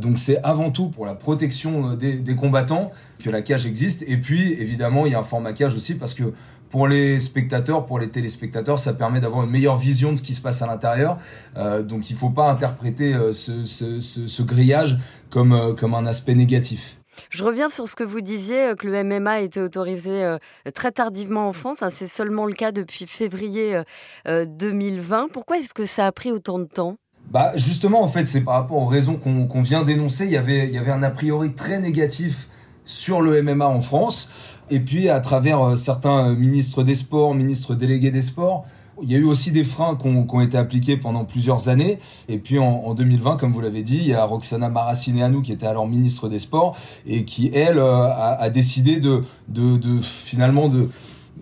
donc 0.00 0.18
c'est 0.18 0.38
avant 0.44 0.70
tout 0.70 0.88
pour 0.88 1.06
la 1.06 1.14
protection 1.14 1.94
des, 1.94 2.14
des 2.14 2.36
combattants 2.36 2.92
que 3.22 3.30
la 3.30 3.42
cage 3.42 3.66
existe. 3.66 4.04
Et 4.06 4.16
puis, 4.16 4.52
évidemment, 4.52 5.06
il 5.06 5.12
y 5.12 5.14
a 5.14 5.18
un 5.18 5.24
format 5.24 5.52
cage 5.52 5.74
aussi 5.74 5.94
parce 5.94 6.14
que 6.14 6.32
pour 6.72 6.88
les 6.88 7.20
spectateurs, 7.20 7.84
pour 7.84 7.98
les 7.98 8.08
téléspectateurs, 8.08 8.78
ça 8.78 8.94
permet 8.94 9.20
d'avoir 9.20 9.44
une 9.44 9.50
meilleure 9.50 9.76
vision 9.76 10.10
de 10.10 10.16
ce 10.16 10.22
qui 10.22 10.32
se 10.32 10.40
passe 10.40 10.62
à 10.62 10.66
l'intérieur. 10.66 11.18
Euh, 11.58 11.82
donc 11.82 12.08
il 12.08 12.14
ne 12.14 12.18
faut 12.18 12.30
pas 12.30 12.50
interpréter 12.50 13.14
euh, 13.14 13.30
ce, 13.32 13.64
ce, 13.64 14.00
ce, 14.00 14.42
grillage 14.42 14.98
comme, 15.28 15.52
euh, 15.52 15.74
comme 15.74 15.94
un 15.94 16.06
aspect 16.06 16.34
négatif. 16.34 16.96
Je 17.28 17.44
reviens 17.44 17.68
sur 17.68 17.86
ce 17.86 17.94
que 17.94 18.04
vous 18.04 18.22
disiez, 18.22 18.72
que 18.78 18.86
le 18.86 19.04
MMA 19.04 19.30
a 19.30 19.40
été 19.40 19.60
autorisé 19.60 20.36
très 20.74 20.92
tardivement 20.92 21.46
en 21.46 21.52
France. 21.52 21.82
Hein, 21.82 21.90
c'est 21.90 22.06
seulement 22.06 22.46
le 22.46 22.54
cas 22.54 22.72
depuis 22.72 23.06
février 23.06 23.82
2020. 24.26 25.28
Pourquoi 25.30 25.58
est-ce 25.58 25.74
que 25.74 25.84
ça 25.84 26.06
a 26.06 26.12
pris 26.12 26.32
autant 26.32 26.58
de 26.58 26.64
temps? 26.64 26.96
Bah 27.30 27.52
justement, 27.56 28.02
en 28.02 28.08
fait, 28.08 28.26
c'est 28.26 28.40
par 28.40 28.54
rapport 28.54 28.78
aux 28.78 28.86
raisons 28.86 29.16
qu'on 29.16 29.60
vient 29.60 29.82
d'énoncer. 29.82 30.24
Il 30.24 30.30
y 30.30 30.38
avait, 30.38 30.66
il 30.66 30.72
y 30.72 30.78
avait 30.78 30.90
un 30.90 31.02
a 31.02 31.10
priori 31.10 31.52
très 31.52 31.80
négatif 31.80 32.48
sur 32.84 33.20
le 33.20 33.42
MMA 33.42 33.66
en 33.66 33.80
France. 33.80 34.58
Et 34.70 34.80
puis 34.80 35.08
à 35.08 35.20
travers 35.20 35.60
euh, 35.60 35.76
certains 35.76 36.30
euh, 36.30 36.34
ministres 36.34 36.82
des 36.82 36.94
sports, 36.94 37.34
ministres 37.34 37.74
délégués 37.74 38.10
des 38.10 38.22
sports, 38.22 38.64
il 39.02 39.10
y 39.10 39.14
a 39.14 39.18
eu 39.18 39.24
aussi 39.24 39.50
des 39.52 39.64
freins 39.64 39.96
qui 39.96 40.06
ont, 40.06 40.40
été 40.40 40.56
appliqués 40.56 40.96
pendant 40.96 41.24
plusieurs 41.24 41.68
années. 41.68 41.98
Et 42.28 42.38
puis 42.38 42.58
en, 42.58 42.94
2020, 42.94 43.36
comme 43.36 43.50
vous 43.50 43.60
l'avez 43.60 43.82
dit, 43.82 43.96
il 43.96 44.06
y 44.06 44.14
a 44.14 44.24
Roxana 44.24 44.68
Maracineanu 44.68 45.42
qui 45.42 45.52
était 45.52 45.66
alors 45.66 45.88
ministre 45.88 46.28
des 46.28 46.38
Sports 46.38 46.76
et 47.06 47.24
qui, 47.24 47.50
elle, 47.52 47.78
euh, 47.78 48.12
a, 48.12 48.48
décidé 48.50 49.00
de, 49.00 49.22
de, 49.48 49.76
de 49.76 49.98
finalement 50.00 50.68
de, 50.68 50.88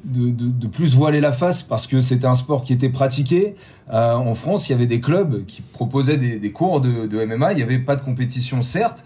de, 0.04 0.30
de, 0.30 0.66
plus 0.68 0.94
voiler 0.94 1.20
la 1.20 1.32
face 1.32 1.62
parce 1.62 1.86
que 1.86 2.00
c'était 2.00 2.26
un 2.26 2.34
sport 2.34 2.62
qui 2.62 2.72
était 2.72 2.88
pratiqué. 2.88 3.56
en 3.90 4.34
France, 4.34 4.68
il 4.68 4.72
y 4.72 4.74
avait 4.74 4.86
des 4.86 5.00
clubs 5.00 5.44
qui 5.44 5.60
proposaient 5.60 6.16
des, 6.16 6.52
cours 6.52 6.80
de, 6.80 7.06
de, 7.06 7.24
MMA. 7.24 7.52
Il 7.52 7.56
n'y 7.56 7.62
avait 7.62 7.80
pas 7.80 7.96
de 7.96 8.02
compétition, 8.02 8.62
certes, 8.62 9.04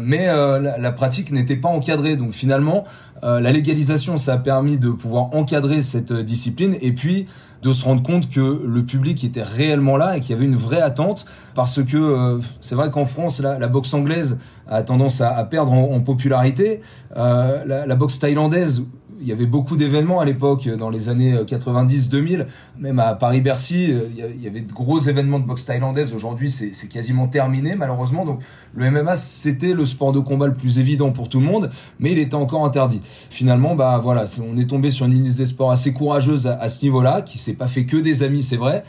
mais 0.00 0.28
euh, 0.28 0.60
la, 0.78 0.92
pratique 0.92 1.30
n'était 1.30 1.56
pas 1.56 1.68
encadrée. 1.68 2.16
Donc 2.16 2.32
finalement, 2.32 2.84
euh, 3.22 3.40
la 3.40 3.52
légalisation, 3.52 4.16
ça 4.16 4.34
a 4.34 4.38
permis 4.38 4.78
de 4.78 4.90
pouvoir 4.90 5.34
encadrer 5.34 5.82
cette 5.82 6.12
discipline 6.12 6.76
et 6.80 6.92
puis 6.92 7.26
de 7.62 7.72
se 7.74 7.84
rendre 7.84 8.02
compte 8.02 8.28
que 8.30 8.62
le 8.66 8.84
public 8.84 9.22
était 9.22 9.42
réellement 9.42 9.98
là 9.98 10.16
et 10.16 10.20
qu'il 10.20 10.30
y 10.30 10.32
avait 10.34 10.46
une 10.46 10.56
vraie 10.56 10.80
attente 10.80 11.26
parce 11.54 11.82
que 11.82 12.40
c'est 12.60 12.74
vrai 12.74 12.88
qu'en 12.88 13.04
France, 13.04 13.40
la, 13.40 13.68
boxe 13.68 13.92
anglaise 13.92 14.38
a 14.66 14.82
tendance 14.82 15.20
à, 15.20 15.44
perdre 15.44 15.72
en, 15.74 16.00
popularité. 16.00 16.80
la, 17.14 17.86
la 17.86 17.96
boxe 17.96 18.18
thaïlandaise 18.18 18.86
il 19.20 19.26
y 19.26 19.32
avait 19.32 19.46
beaucoup 19.46 19.76
d'événements 19.76 20.20
à 20.20 20.24
l'époque, 20.24 20.68
dans 20.68 20.90
les 20.90 21.08
années 21.08 21.34
90-2000, 21.34 22.46
même 22.78 22.98
à 22.98 23.14
Paris-Bercy, 23.14 23.92
euh, 23.92 24.08
il 24.34 24.42
y 24.42 24.46
avait 24.46 24.62
de 24.62 24.72
gros 24.72 24.98
événements 24.98 25.38
de 25.38 25.44
boxe 25.44 25.64
thaïlandaise. 25.66 26.14
Aujourd'hui, 26.14 26.50
c'est 26.50 26.88
quasiment 26.88 27.28
terminé, 27.28 27.74
malheureusement. 27.76 28.24
Donc, 28.24 28.40
le 28.74 28.90
MMA, 28.90 29.16
c'était 29.16 29.74
le 29.74 29.84
sport 29.84 30.12
de 30.12 30.20
combat 30.20 30.46
le 30.46 30.54
plus 30.54 30.78
évident 30.78 31.10
pour 31.10 31.28
tout 31.28 31.40
le 31.40 31.46
monde, 31.46 31.70
mais 31.98 32.12
il 32.12 32.18
était 32.18 32.34
encore 32.34 32.64
interdit. 32.64 33.00
Finalement, 33.02 33.74
bah 33.74 33.98
voilà, 34.02 34.24
on 34.42 34.56
est 34.56 34.68
tombé 34.68 34.90
sur 34.90 35.06
une 35.06 35.12
ministre 35.12 35.38
des 35.38 35.46
Sports 35.46 35.72
assez 35.72 35.92
courageuse 35.92 36.46
à, 36.46 36.68
ce 36.68 36.84
niveau-là, 36.84 37.22
qui 37.22 37.38
s'est 37.38 37.54
pas 37.54 37.68
fait 37.68 37.84
que 37.84 37.96
des 37.96 38.22
amis, 38.22 38.42
c'est 38.42 38.56
vrai, 38.56 38.82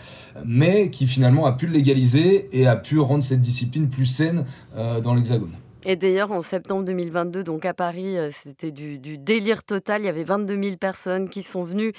mais 0.45 0.89
qui 0.89 1.07
finalement 1.07 1.45
a 1.45 1.53
pu 1.53 1.67
le 1.67 1.73
légaliser 1.73 2.49
et 2.51 2.67
a 2.67 2.75
pu 2.75 2.99
rendre 2.99 3.23
cette 3.23 3.41
discipline 3.41 3.89
plus 3.89 4.05
saine 4.05 4.45
euh, 4.75 5.01
dans 5.01 5.13
l'Hexagone. 5.13 5.51
Et 5.83 5.95
d'ailleurs, 5.95 6.31
en 6.31 6.43
septembre 6.43 6.85
2022, 6.85 7.43
donc 7.43 7.65
à 7.65 7.73
Paris, 7.73 8.17
euh, 8.17 8.29
c'était 8.31 8.71
du, 8.71 8.99
délire 9.17 9.63
total. 9.63 10.01
Il 10.01 10.05
y 10.05 10.09
avait 10.09 10.23
22 10.23 10.61
000 10.61 10.77
personnes 10.77 11.27
qui 11.27 11.41
sont 11.41 11.63
venues 11.63 11.91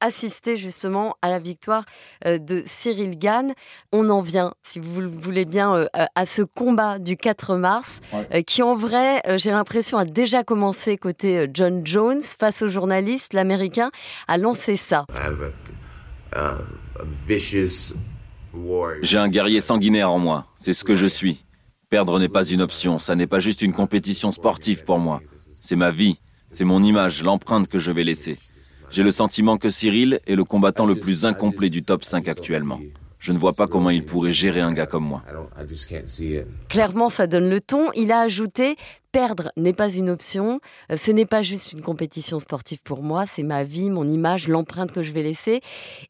assister 0.00 0.56
justement 0.56 1.16
à 1.22 1.30
la 1.30 1.38
victoire 1.38 1.84
euh, 2.26 2.38
de 2.38 2.64
Cyril 2.66 3.16
Gann. 3.16 3.52
On 3.92 4.10
en 4.10 4.22
vient, 4.22 4.54
si 4.62 4.80
vous 4.80 5.08
voulez 5.16 5.44
bien, 5.44 5.72
euh, 5.76 5.86
à 5.94 6.26
ce 6.26 6.42
combat 6.42 6.98
du 6.98 7.16
4 7.16 7.56
mars, 7.56 8.00
qui 8.46 8.62
en 8.62 8.76
vrai, 8.76 9.22
j'ai 9.36 9.50
l'impression, 9.50 9.98
a 9.98 10.04
déjà 10.04 10.42
commencé 10.42 10.96
côté 10.96 11.46
John 11.52 11.86
Jones 11.86 12.22
face 12.22 12.62
au 12.62 12.68
journaliste. 12.68 13.34
L'Américain 13.34 13.90
a 14.26 14.36
lancé 14.36 14.76
ça. 14.76 15.06
J'ai 19.02 19.18
un 19.18 19.28
guerrier 19.28 19.60
sanguinaire 19.60 20.10
en 20.10 20.18
moi, 20.18 20.46
c'est 20.56 20.72
ce 20.72 20.84
que 20.84 20.94
je 20.94 21.06
suis. 21.06 21.44
Perdre 21.90 22.18
n'est 22.18 22.28
pas 22.28 22.44
une 22.44 22.60
option, 22.60 22.98
ça 22.98 23.14
n'est 23.14 23.26
pas 23.26 23.38
juste 23.38 23.62
une 23.62 23.72
compétition 23.72 24.30
sportive 24.30 24.84
pour 24.84 24.98
moi. 24.98 25.22
C'est 25.62 25.74
ma 25.74 25.90
vie, 25.90 26.18
c'est 26.50 26.64
mon 26.64 26.82
image, 26.82 27.22
l'empreinte 27.22 27.66
que 27.66 27.78
je 27.78 27.90
vais 27.90 28.04
laisser. 28.04 28.38
J'ai 28.90 29.02
le 29.02 29.10
sentiment 29.10 29.56
que 29.56 29.70
Cyril 29.70 30.20
est 30.26 30.34
le 30.34 30.44
combattant 30.44 30.84
le 30.84 30.96
plus 30.96 31.24
incomplet 31.24 31.70
du 31.70 31.80
top 31.80 32.04
5 32.04 32.28
actuellement. 32.28 32.78
Je 33.18 33.32
ne 33.32 33.38
vois 33.38 33.54
pas 33.54 33.66
comment 33.66 33.88
il 33.88 34.04
pourrait 34.04 34.32
gérer 34.32 34.60
un 34.60 34.72
gars 34.72 34.84
comme 34.84 35.04
moi. 35.04 35.22
Clairement, 36.68 37.08
ça 37.08 37.26
donne 37.26 37.48
le 37.48 37.60
ton. 37.60 37.90
Il 37.96 38.12
a 38.12 38.20
ajouté 38.20 38.76
Perdre 39.10 39.52
n'est 39.56 39.72
pas 39.72 39.88
une 39.88 40.10
option, 40.10 40.60
euh, 40.92 40.98
ce 40.98 41.10
n'est 41.10 41.24
pas 41.24 41.40
juste 41.40 41.72
une 41.72 41.80
compétition 41.80 42.40
sportive 42.40 42.82
pour 42.82 43.02
moi, 43.02 43.24
c'est 43.26 43.42
ma 43.42 43.64
vie, 43.64 43.88
mon 43.88 44.06
image, 44.06 44.48
l'empreinte 44.48 44.92
que 44.92 45.02
je 45.02 45.12
vais 45.12 45.22
laisser. 45.22 45.62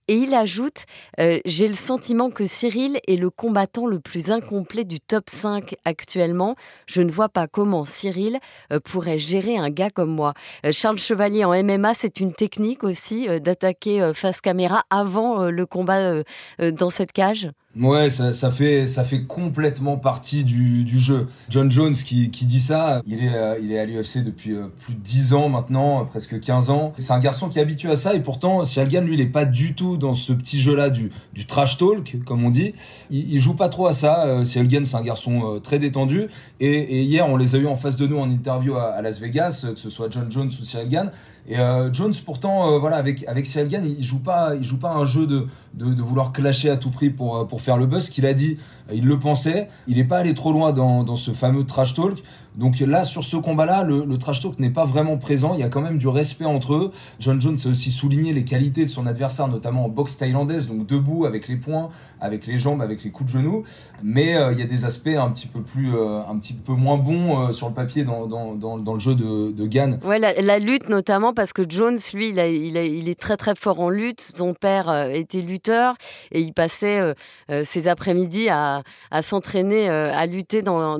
Et 0.09 0.15
il 0.15 0.35
ajoute 0.35 0.85
euh, 1.21 1.39
J'ai 1.45 1.69
le 1.69 1.75
sentiment 1.75 2.31
que 2.31 2.45
Cyril 2.45 2.99
est 3.07 3.17
le 3.17 3.31
combattant 3.31 3.87
le 3.87 4.01
plus 4.01 4.33
incomplet 4.33 4.85
du 4.85 4.99
top 4.99 5.31
5 5.31 5.77
actuellement. 5.85 6.57
Je 6.87 7.01
ne 7.03 7.13
vois 7.13 7.29
pas 7.29 7.47
comment 7.47 7.85
Cyril 7.85 8.41
euh, 8.73 8.81
pourrait 8.81 9.21
gérer 9.21 9.57
un 9.57 9.71
gars 9.71 9.91
comme 9.91 10.11
moi. 10.11 10.35
Charles 10.73 10.99
Chevalier 10.99 11.45
en 11.45 11.53
MMA, 11.63 11.95
c'est 11.95 12.19
une 12.19 12.33
technique 12.33 12.83
aussi 12.83 13.29
d'attaquer 13.41 14.13
face 14.15 14.41
caméra 14.41 14.85
avant 14.91 15.51
le 15.51 15.67
combat 15.67 16.23
dans 16.59 16.91
cette 16.91 17.13
cage 17.13 17.49
Ouais, 17.81 18.11
ça, 18.11 18.51
fait 18.51 18.89
ça 18.89 19.05
fait 19.05 19.23
complètement 19.23 19.99
partie 19.99 20.43
du, 20.43 20.85
du 20.85 20.99
jeu. 20.99 21.29
John 21.49 21.71
Jones 21.71 21.95
qui, 21.95 22.31
qui 22.31 22.45
dit 22.45 22.59
ça, 22.59 23.03
il 23.07 23.25
est 23.25 23.35
euh, 23.35 23.57
il 23.63 23.71
est 23.71 23.79
à 23.79 23.87
l'UFC 23.87 24.25
depuis 24.25 24.53
euh, 24.53 24.67
plus 24.81 24.95
de 24.95 25.01
10 25.01 25.35
ans 25.35 25.49
maintenant, 25.49 26.05
presque 26.05 26.41
15 26.41 26.71
ans. 26.71 26.93
C'est 26.99 27.13
un 27.13 27.21
garçon 27.21 27.49
qui 27.49 27.61
est 27.61 27.63
habitué 27.63 27.89
à 27.91 27.97
ça 27.97 28.15
et 28.15 28.21
pourtant 28.21 28.65
si 28.65 28.81
lui 28.81 29.15
il 29.15 29.21
est 29.21 29.27
pas 29.27 29.45
du 29.45 29.75
tout 29.75 29.97
dans 29.97 30.13
ce 30.13 30.33
petit 30.33 30.61
jeu 30.61 30.75
là 30.75 30.91
du 30.91 31.13
du 31.35 31.47
trash 31.47 31.79
talk 31.79 32.17
comme 32.25 32.45
on 32.45 32.51
dit. 32.51 32.75
Il, 33.11 33.33
il 33.35 33.41
joue 33.41 33.55
pas 33.55 33.69
trop 33.69 33.87
à 33.87 33.93
ça. 33.93 34.27
Euh, 34.27 34.43
c'est 34.43 34.59
un 34.61 35.03
garçon 35.03 35.55
euh, 35.55 35.59
très 35.61 35.79
détendu 35.79 36.27
et, 36.59 37.03
hier 37.03 37.29
on 37.29 37.37
les 37.37 37.55
a 37.55 37.59
eu 37.59 37.67
en 37.67 37.77
face 37.77 37.97
de 37.97 38.09
nous 38.09 38.19
en 38.19 38.29
interview 38.29 38.75
à, 38.75 39.01
Las 39.03 39.21
Vegas, 39.21 39.67
que 39.73 39.79
ce 39.79 39.89
soit 39.89 40.09
John 40.11 40.31
Jones 40.31 40.49
ou 40.49 40.65
Cyril 40.65 40.89
Gann. 40.89 41.13
Et 41.49 41.59
euh, 41.59 41.91
Jones, 41.93 42.13
pourtant, 42.27 42.75
euh, 42.75 42.79
voilà, 42.79 42.97
avec 42.97 43.27
avec 43.27 43.49
il 43.55 44.05
joue 44.05 44.19
pas, 44.19 44.55
il 44.55 44.65
joue 44.65 44.77
pas 44.77 44.93
un 44.93 45.07
jeu 45.07 45.27
de, 45.27 45.47
de, 45.73 46.03
vouloir 46.03 46.33
clasher 46.33 46.69
à 46.69 46.77
tout 46.77 46.91
prix 46.91 47.09
pour 47.09 47.39
euh, 47.39 47.45
pour 47.47 47.63
faire 47.63 47.68
le 47.77 47.87
buzz. 47.87 48.11
Qu'il 48.11 48.27
a 48.27 48.35
dit, 48.35 48.59
il 48.93 49.05
le 49.05 49.19
pensait. 49.19 49.69
Il 49.87 49.97
n'est 49.97 50.05
pas 50.05 50.19
allé 50.19 50.35
trop 50.35 50.53
loin 50.53 50.73
dans 50.73 51.05
dans 51.05 51.17
ce 51.17 51.33
fameux 51.33 51.65
trash 51.65 51.95
talk. 51.95 52.23
Donc 52.59 52.79
là, 52.81 53.05
sur 53.05 53.25
ce 53.25 53.37
combat-là, 53.37 53.85
le, 53.85 54.19
trash 54.19 54.41
talk 54.41 54.59
n'est 54.59 54.71
pas 54.71 54.85
vraiment 54.85 55.17
présent. 55.17 55.55
Il 55.55 55.61
y 55.61 55.63
a 55.63 55.69
quand 55.69 55.81
même 55.81 55.99
du 55.99 56.09
respect 56.09 56.45
entre 56.45 56.75
eux. 56.75 56.93
John 57.21 57.41
Jones 57.41 57.59
a 57.65 57.69
aussi 57.69 57.91
souligné 57.91 58.33
les 58.33 58.45
qualités 58.45 58.85
de 58.85 58.91
son 58.91 59.07
adversaire, 59.07 59.49
notamment 59.49 59.87
en 59.87 59.89
boxe 59.89 60.17
thaïlandaise, 60.17 60.69
donc 60.69 60.87
debout, 60.87 61.25
avec 61.25 61.49
les 61.49 61.57
poings, 61.57 61.89
avec 62.21 62.47
les 62.47 62.59
jambes, 62.59 62.83
avec 62.83 63.05
les 63.05 63.11
coups 63.11 63.33
de 63.33 63.39
genoux. 63.39 63.63
Mais 64.03 64.37
il 64.53 64.59
y 64.59 64.63
a 64.63 64.67
des 64.67 64.85
aspects 64.85 65.09
un 65.09 65.31
petit 65.31 65.47
peu 65.47 65.63
plus, 65.63 65.91
un 65.91 66.37
petit 66.39 66.55
peu 66.55 66.73
moins 66.73 66.99
bons 66.99 67.53
sur 67.53 67.69
le 67.69 67.75
papier 67.75 68.05
dans, 68.05 68.95
le 68.95 69.01
jeu 69.01 69.15
de, 69.15 69.53
de 69.53 69.67
Gann. 69.67 69.99
Ouais, 70.05 70.19
la, 70.19 70.59
lutte 70.59 70.89
notamment 70.89 71.33
parce 71.33 71.53
que 71.53 71.63
Jones, 71.69 71.99
lui, 72.15 72.31
il, 72.31 73.09
est 73.09 73.21
très 73.21 73.37
très 73.37 73.55
fort 73.55 73.81
en 73.81 73.91
lutte. 73.91 74.21
Son 74.21 74.55
père 74.55 74.89
euh, 74.89 75.09
était 75.09 75.41
lutteur 75.41 75.95
et 76.33 76.41
il 76.41 76.53
passait 76.53 77.01
euh, 77.01 77.15
euh, 77.51 77.65
ses 77.65 77.89
après-midi 77.89 78.49
à, 78.49 78.83
s'entraîner 79.23 79.89
à 79.89 80.27
lutter 80.27 80.63
dans, 80.63 80.99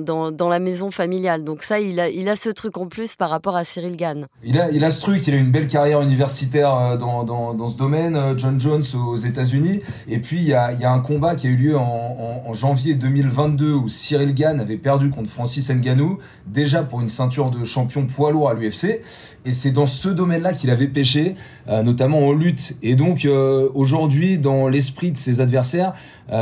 la 0.49 0.59
maison 0.59 0.91
familiale. 0.91 1.43
Donc 1.49 1.63
ça, 1.63 1.79
il 1.79 1.99
a, 1.99 2.09
il 2.09 2.29
a 2.29 2.35
ce 2.35 2.49
truc 2.49 2.77
en 2.77 2.85
plus 2.85 3.15
par 3.15 3.31
rapport 3.31 3.55
à 3.55 3.63
Cyril 3.63 3.95
Gann. 3.95 4.27
Il 4.43 4.59
a, 4.59 4.69
il 4.69 4.83
a 4.83 4.91
ce 4.91 5.01
truc, 5.01 5.25
il 5.25 5.33
a 5.33 5.37
une 5.37 5.49
belle 5.49 5.65
carrière 5.65 5.99
universitaire 5.99 6.75
euh, 6.75 6.95
dans, 6.95 7.23
dans, 7.23 7.55
dans 7.55 7.65
ce 7.65 7.75
domaine, 7.75 8.15
euh, 8.15 8.37
John 8.37 8.61
Jones 8.61 8.83
aux 8.93 9.15
États-Unis. 9.15 9.81
Et 10.07 10.19
puis, 10.19 10.37
il 10.37 10.43
y 10.43 10.53
a, 10.53 10.71
il 10.73 10.79
y 10.79 10.85
a 10.85 10.91
un 10.91 10.99
combat 10.99 11.33
qui 11.33 11.47
a 11.47 11.49
eu 11.49 11.55
lieu 11.55 11.75
en, 11.75 12.53
janvier 12.53 12.93
2022 12.93 13.73
où 13.73 13.89
Cyril 13.89 14.35
Gann 14.35 14.59
avait 14.59 14.77
perdu 14.77 15.09
contre 15.09 15.29
Francis 15.29 15.71
Ngannou, 15.71 16.19
déjà 16.45 16.83
pour 16.83 17.01
une 17.01 17.07
ceinture 17.07 17.49
de 17.49 17.63
champion 17.63 18.05
poids 18.05 18.31
lourd 18.31 18.49
à 18.49 18.53
l'UFC. 18.53 19.01
Et 19.45 19.51
c'est 19.51 19.71
dans 19.71 19.87
ce 19.87 20.09
domaine-là 20.09 20.53
qu'il 20.53 20.69
avait 20.69 20.87
pêché, 20.87 21.33
euh, 21.67 21.81
notamment 21.81 22.19
en 22.27 22.31
lutte. 22.31 22.77
Et 22.83 22.95
donc, 22.95 23.27
aujourd'hui, 23.73 24.37
dans 24.37 24.67
l'esprit 24.67 25.11
de 25.11 25.17
ses 25.17 25.41
adversaires, 25.41 25.93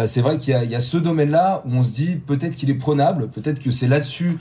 c'est 0.06 0.20
vrai 0.20 0.38
qu'il 0.38 0.54
y, 0.64 0.68
y 0.68 0.76
a, 0.76 0.80
ce 0.82 0.98
domaine-là 0.98 1.64
où 1.66 1.76
on 1.76 1.82
se 1.82 1.94
dit 1.94 2.16
peut-être 2.16 2.58
qu'il 2.58 2.70
est 2.70 2.76
prenable, 2.76 3.30
peut-être 3.30 3.62
que 3.62 3.72
c'est 3.72 3.88
là-dessus 3.88 4.38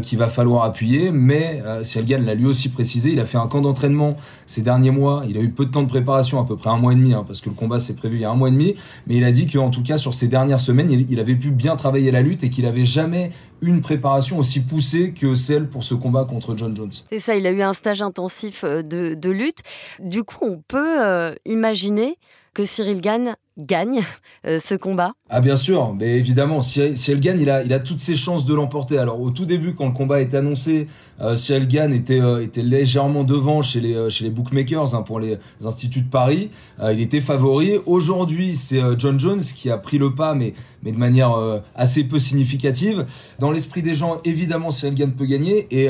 qu'il 0.00 0.18
va 0.18 0.28
falloir 0.28 0.64
appuyer. 0.64 1.10
Mais 1.10 1.62
euh, 1.64 1.82
Gann 2.04 2.24
l'a 2.24 2.34
lui 2.34 2.46
aussi 2.46 2.68
précisé, 2.68 3.10
il 3.12 3.20
a 3.20 3.24
fait 3.24 3.38
un 3.38 3.46
camp 3.46 3.60
d'entraînement 3.60 4.16
ces 4.46 4.62
derniers 4.62 4.90
mois. 4.90 5.22
Il 5.28 5.36
a 5.36 5.40
eu 5.40 5.50
peu 5.50 5.66
de 5.66 5.70
temps 5.70 5.82
de 5.82 5.88
préparation, 5.88 6.40
à 6.40 6.44
peu 6.44 6.56
près 6.56 6.70
un 6.70 6.76
mois 6.76 6.92
et 6.92 6.96
demi, 6.96 7.14
hein, 7.14 7.24
parce 7.26 7.40
que 7.40 7.48
le 7.48 7.54
combat 7.54 7.78
s'est 7.78 7.94
prévu 7.94 8.16
il 8.16 8.22
y 8.22 8.24
a 8.24 8.30
un 8.30 8.34
mois 8.34 8.48
et 8.48 8.52
demi. 8.52 8.74
Mais 9.06 9.16
il 9.16 9.24
a 9.24 9.32
dit 9.32 9.46
qu'en 9.46 9.70
tout 9.70 9.82
cas 9.82 9.96
sur 9.96 10.14
ces 10.14 10.28
dernières 10.28 10.60
semaines, 10.60 10.90
il, 10.90 11.20
avait 11.20 11.34
pu 11.34 11.50
bien 11.50 11.76
travailler 11.76 12.10
la 12.10 12.22
lutte 12.22 12.44
et 12.44 12.50
qu'il 12.50 12.66
avait 12.66 12.84
jamais 12.84 13.30
une 13.62 13.80
préparation 13.80 14.38
aussi 14.38 14.60
poussée 14.60 15.12
que 15.12 15.34
celle 15.34 15.68
pour 15.68 15.84
ce 15.84 15.94
combat 15.94 16.24
contre 16.24 16.56
John 16.56 16.74
Jones. 16.74 16.92
C'est 17.10 17.20
ça, 17.20 17.36
il 17.36 17.46
a 17.46 17.50
eu 17.50 17.62
un 17.62 17.74
stage 17.74 18.02
intensif 18.02 18.64
euh, 18.64 18.82
de, 18.82 19.30
lutte. 19.30 19.60
Du 19.98 20.24
coup, 20.24 20.44
on 20.44 20.62
peut 20.66 21.02
euh, 21.02 21.34
imaginer 21.44 22.16
que 22.54 22.64
Cyril 22.64 23.00
Gann 23.00 23.36
gagne 23.60 24.02
euh, 24.46 24.58
ce 24.62 24.74
combat 24.74 25.12
Ah 25.28 25.40
bien 25.40 25.56
sûr, 25.56 25.94
mais 25.94 26.16
évidemment, 26.16 26.60
Cyril, 26.60 26.96
Cyril 26.96 27.20
Gann, 27.20 27.40
il 27.40 27.50
a, 27.50 27.62
il 27.62 27.72
a 27.72 27.80
toutes 27.80 27.98
ses 27.98 28.16
chances 28.16 28.44
de 28.44 28.54
l'emporter. 28.54 28.98
Alors 28.98 29.20
au 29.20 29.30
tout 29.30 29.44
début, 29.44 29.74
quand 29.74 29.86
le 29.86 29.92
combat 29.92 30.20
était 30.20 30.38
annoncé, 30.38 30.86
euh, 31.20 31.36
Cyril 31.36 31.68
Gann 31.68 31.92
était, 31.92 32.20
euh, 32.20 32.42
était 32.42 32.62
légèrement 32.62 33.24
devant 33.24 33.62
chez 33.62 33.80
les, 33.80 34.10
chez 34.10 34.24
les 34.24 34.30
bookmakers, 34.30 34.94
hein, 34.94 35.02
pour 35.02 35.20
les 35.20 35.38
instituts 35.64 36.02
de 36.02 36.10
Paris. 36.10 36.50
Il 36.82 37.00
était 37.00 37.20
favori. 37.20 37.78
Aujourd'hui, 37.86 38.56
c'est 38.56 38.80
John 38.98 39.20
Jones 39.20 39.40
qui 39.40 39.70
a 39.70 39.76
pris 39.76 39.98
le 39.98 40.14
pas, 40.14 40.34
mais, 40.34 40.54
mais 40.82 40.92
de 40.92 40.98
manière 40.98 41.34
assez 41.74 42.04
peu 42.04 42.18
significative. 42.18 43.04
Dans 43.38 43.50
l'esprit 43.50 43.82
des 43.82 43.94
gens, 43.94 44.20
évidemment, 44.24 44.70
Cyril 44.70 44.94
Gann 44.94 45.12
peut 45.12 45.26
gagner. 45.26 45.66
Et 45.70 45.88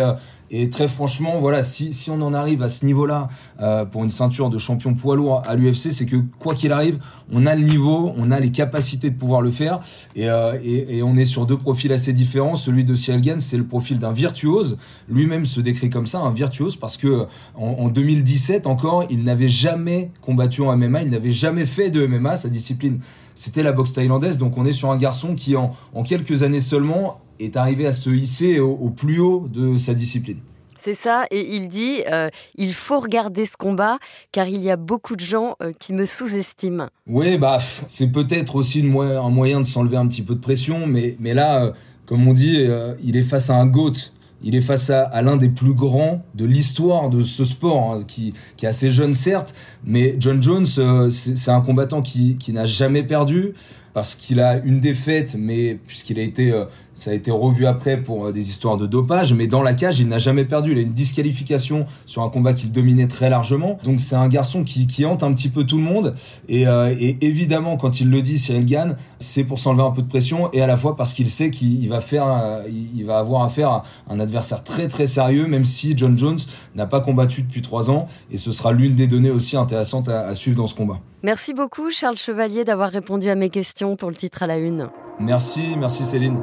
et 0.53 0.69
très 0.69 0.89
franchement, 0.89 1.39
voilà, 1.39 1.63
si, 1.63 1.93
si 1.93 2.11
on 2.11 2.21
en 2.23 2.35
arrive 2.35 2.63
à 2.63 2.69
ce 2.69 2.85
niveau-là 2.85 3.29
euh, 3.61 3.85
pour 3.85 4.03
une 4.03 4.11
ceinture 4.11 4.51
de 4.51 4.59
champion 4.59 4.95
poids 4.95 5.15
lourd 5.15 5.43
à 5.47 5.55
l'UFC, 5.55 5.93
c'est 5.93 6.07
que 6.07 6.17
quoi 6.41 6.57
qu'il 6.57 6.73
arrive, 6.73 6.99
on 7.33 7.47
a 7.47 7.55
le 7.55 7.63
niveau, 7.63 8.13
on 8.17 8.33
a 8.33 8.41
les 8.41 8.51
capacités 8.51 9.11
de 9.11 9.17
pouvoir 9.17 9.43
le 9.43 9.53
faire. 9.53 9.79
Et, 10.17 10.29
euh, 10.29 10.59
et, 10.65 10.99
et, 10.99 11.03
on 11.05 11.17
est 11.17 11.25
sur 11.25 11.47
deux 11.47 11.57
profils 11.57 11.93
assez 11.93 12.13
différents. 12.13 12.57
Celui 12.57 12.85
de 12.85 12.97
Cyril 12.97 13.21
Gann, 13.21 13.39
c'est 13.39 13.59
le 13.59 13.67
profil 13.67 14.01
d'un 14.01 14.11
virtuose. 14.11 14.77
Lui-même 15.09 15.47
se 15.47 15.61
décrit 15.61 15.89
comme 15.89 16.07
ça, 16.07 16.19
un 16.19 16.33
virtuose, 16.33 16.75
parce 16.75 16.97
que 16.97 17.27
en, 17.55 17.67
en 17.67 17.89
2017 17.89 18.67
encore, 18.67 19.05
il 19.09 19.23
n'avait 19.23 19.49
jamais 19.49 20.11
combattu 20.21 20.63
en 20.63 20.77
MMA, 20.77 21.03
il 21.03 21.11
n'avait 21.11 21.33
jamais 21.33 21.65
fait 21.65 21.91
de 21.91 22.05
MMA, 22.05 22.37
sa 22.37 22.49
discipline. 22.49 22.99
C'était 23.41 23.63
la 23.63 23.73
boxe 23.73 23.95
thaïlandaise, 23.95 24.37
donc 24.37 24.59
on 24.59 24.67
est 24.67 24.73
sur 24.75 24.91
un 24.91 24.99
garçon 24.99 25.35
qui 25.35 25.57
en, 25.57 25.75
en 25.95 26.03
quelques 26.03 26.43
années 26.43 26.61
seulement 26.61 27.23
est 27.39 27.57
arrivé 27.57 27.87
à 27.87 27.95
se 27.95 28.11
hisser 28.11 28.61
au, 28.61 28.73
au 28.73 28.91
plus 28.91 29.19
haut 29.19 29.49
de 29.49 29.79
sa 29.79 29.95
discipline. 29.95 30.41
C'est 30.79 30.95
ça, 30.95 31.25
et 31.31 31.57
il 31.57 31.71
dit 31.71 32.03
euh, 32.13 32.29
il 32.57 32.75
faut 32.75 33.01
regarder 33.01 33.47
ce 33.47 33.57
combat 33.57 33.97
car 34.31 34.47
il 34.47 34.63
y 34.63 34.71
a 34.71 34.77
beaucoup 34.77 35.17
de 35.17 35.25
gens 35.25 35.57
euh, 35.63 35.73
qui 35.73 35.95
me 35.95 36.05
sous-estiment. 36.05 36.89
Oui, 37.07 37.39
bah 37.39 37.57
c'est 37.89 38.13
peut-être 38.13 38.57
aussi 38.57 38.83
mo 38.83 39.01
un 39.01 39.31
moyen 39.31 39.61
de 39.61 39.67
s'enlever 39.67 39.97
un 39.97 40.07
petit 40.07 40.23
peu 40.23 40.35
de 40.35 40.41
pression, 40.41 40.87
mais 40.87 41.17
mais 41.19 41.33
là, 41.33 41.65
euh, 41.65 41.73
comme 42.05 42.29
on 42.29 42.35
dit, 42.35 42.67
il 43.03 43.17
est 43.17 43.23
face 43.23 43.49
à 43.49 43.55
un 43.55 43.67
goat. 43.67 44.13
Il 44.43 44.55
est 44.55 44.61
face 44.61 44.91
à, 44.91 45.03
à 45.03 45.23
l'un 45.23 45.37
des 45.37 45.49
plus 45.51 45.75
grands 45.75 46.23
de 46.35 46.45
l'histoire 46.45 47.11
de 47.11 47.21
ce 47.21 47.45
sport, 47.45 47.93
hein, 47.93 48.05
qui, 48.07 48.33
qui 48.57 48.67
est 48.67 48.69
assez 48.69 48.91
jeune 48.91 49.15
certes, 49.15 49.55
mais 49.85 50.17
John 50.19 50.43
Jones, 50.43 50.67
c'est 51.11 51.51
un 51.51 51.61
combattant 51.61 52.03
qui, 52.03 52.37
qui 52.39 52.53
n'a 52.53 52.67
jamais 52.67 53.03
perdu, 53.03 53.55
parce 54.01 54.15
qu'il 54.15 54.41
a 54.41 54.57
une 54.65 54.81
défaite, 54.81 55.37
mais 55.39 55.75
puisqu'il 55.87 56.19
a 56.19 56.23
été, 56.23 56.53
euh, 56.53 56.65
ça 56.95 57.11
a 57.11 57.13
été 57.13 57.31
revu 57.31 57.67
après 57.67 57.99
pour 57.99 58.25
euh, 58.25 58.33
des 58.33 58.49
histoires 58.49 58.79
de 58.79 58.87
dopage, 58.87 59.35
mais 59.35 59.47
dans 59.47 59.61
la 59.61 59.75
cage, 59.75 60.01
il 60.01 60.09
n'a 60.09 60.17
jamais 60.17 60.47
perdu. 60.47 60.73
Il 60.73 60.79
a 60.79 60.81
une 60.81 60.95
disqualification 60.95 61.85
sur 62.07 62.23
un 62.23 62.31
combat 62.31 62.55
qu'il 62.55 62.73
dominait 62.73 63.09
très 63.09 63.29
largement. 63.29 63.77
Donc 63.85 64.01
c'est 64.01 64.17
un 64.17 64.29
garçon 64.29 64.65
qui, 64.65 64.87
qui 64.87 65.05
hante 65.05 65.23
un 65.23 65.35
petit 65.35 65.51
peu 65.51 65.65
tout 65.65 65.77
le 65.77 65.83
monde. 65.83 66.15
Et, 66.49 66.67
euh, 66.67 66.95
évidemment, 67.21 67.77
quand 67.77 68.01
il 68.01 68.09
le 68.09 68.23
dit, 68.23 68.39
Cyril 68.39 68.65
Gann, 68.65 68.97
c'est 69.19 69.45
pour 69.45 69.59
s'enlever 69.59 69.83
un 69.83 69.91
peu 69.91 70.01
de 70.01 70.09
pression 70.09 70.51
et 70.55 70.63
à 70.63 70.67
la 70.67 70.79
fois 70.79 70.97
parce 70.97 71.13
qu'il 71.13 71.29
sait 71.29 71.51
qu'il 71.51 71.87
va 71.91 72.01
faire, 72.01 72.63
il 72.71 73.05
va 73.05 73.19
avoir 73.19 73.43
affaire 73.45 73.69
à 73.69 73.85
un 74.09 74.19
adversaire 74.19 74.65
très 74.65 74.89
très 74.89 75.05
sérieux, 75.05 75.47
même 75.47 75.67
si 75.67 75.93
John 75.95 76.17
Jones 76.17 76.39
n'a 76.75 76.87
pas 76.87 77.03
combattu 77.03 77.43
depuis 77.43 77.61
trois 77.61 77.91
ans. 77.91 78.07
Et 78.31 78.39
ce 78.39 78.51
sera 78.51 78.73
l'une 78.73 78.95
des 78.95 79.09
données 79.09 79.31
aussi 79.31 79.59
intéressantes 79.59 80.09
à 80.09 80.35
suivre 80.35 80.57
dans 80.57 80.67
ce 80.67 80.75
combat. 80.75 81.03
Merci 81.23 81.53
beaucoup 81.53 81.91
Charles 81.91 82.17
Chevalier 82.17 82.65
d'avoir 82.65 82.91
répondu 82.91 83.29
à 83.29 83.35
mes 83.35 83.51
questions 83.51 83.95
pour 83.95 84.09
le 84.09 84.17
titre 84.17 84.43
à 84.43 84.47
la 84.47 84.57
une. 84.57 84.89
Merci, 85.19 85.77
merci 85.77 86.03
Céline. 86.03 86.43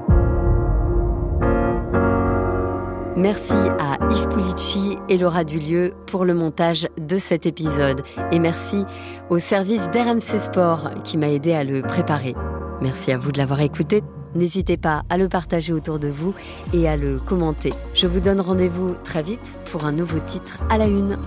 Merci 3.15 3.55
à 3.79 3.97
Yves 4.11 4.27
Pulici 4.27 4.95
et 5.09 5.17
Laura 5.17 5.43
Dulieu 5.43 5.95
pour 6.05 6.25
le 6.25 6.35
montage 6.35 6.87
de 6.99 7.17
cet 7.17 7.47
épisode. 7.47 8.03
Et 8.31 8.37
merci 8.37 8.85
au 9.31 9.39
service 9.39 9.89
d'RMC 9.89 10.39
Sport 10.39 10.91
qui 11.03 11.17
m'a 11.17 11.31
aidé 11.31 11.53
à 11.53 11.63
le 11.63 11.81
préparer. 11.81 12.35
Merci 12.79 13.11
à 13.11 13.17
vous 13.17 13.31
de 13.31 13.39
l'avoir 13.39 13.61
écouté. 13.61 14.03
N'hésitez 14.35 14.77
pas 14.77 15.01
à 15.09 15.17
le 15.17 15.27
partager 15.27 15.73
autour 15.73 15.97
de 15.97 16.09
vous 16.09 16.35
et 16.71 16.87
à 16.87 16.95
le 16.97 17.17
commenter. 17.17 17.73
Je 17.95 18.05
vous 18.05 18.19
donne 18.19 18.41
rendez-vous 18.41 18.93
très 19.03 19.23
vite 19.23 19.59
pour 19.71 19.87
un 19.87 19.91
nouveau 19.91 20.19
titre 20.19 20.59
à 20.69 20.77
la 20.77 20.85
une. 20.85 21.17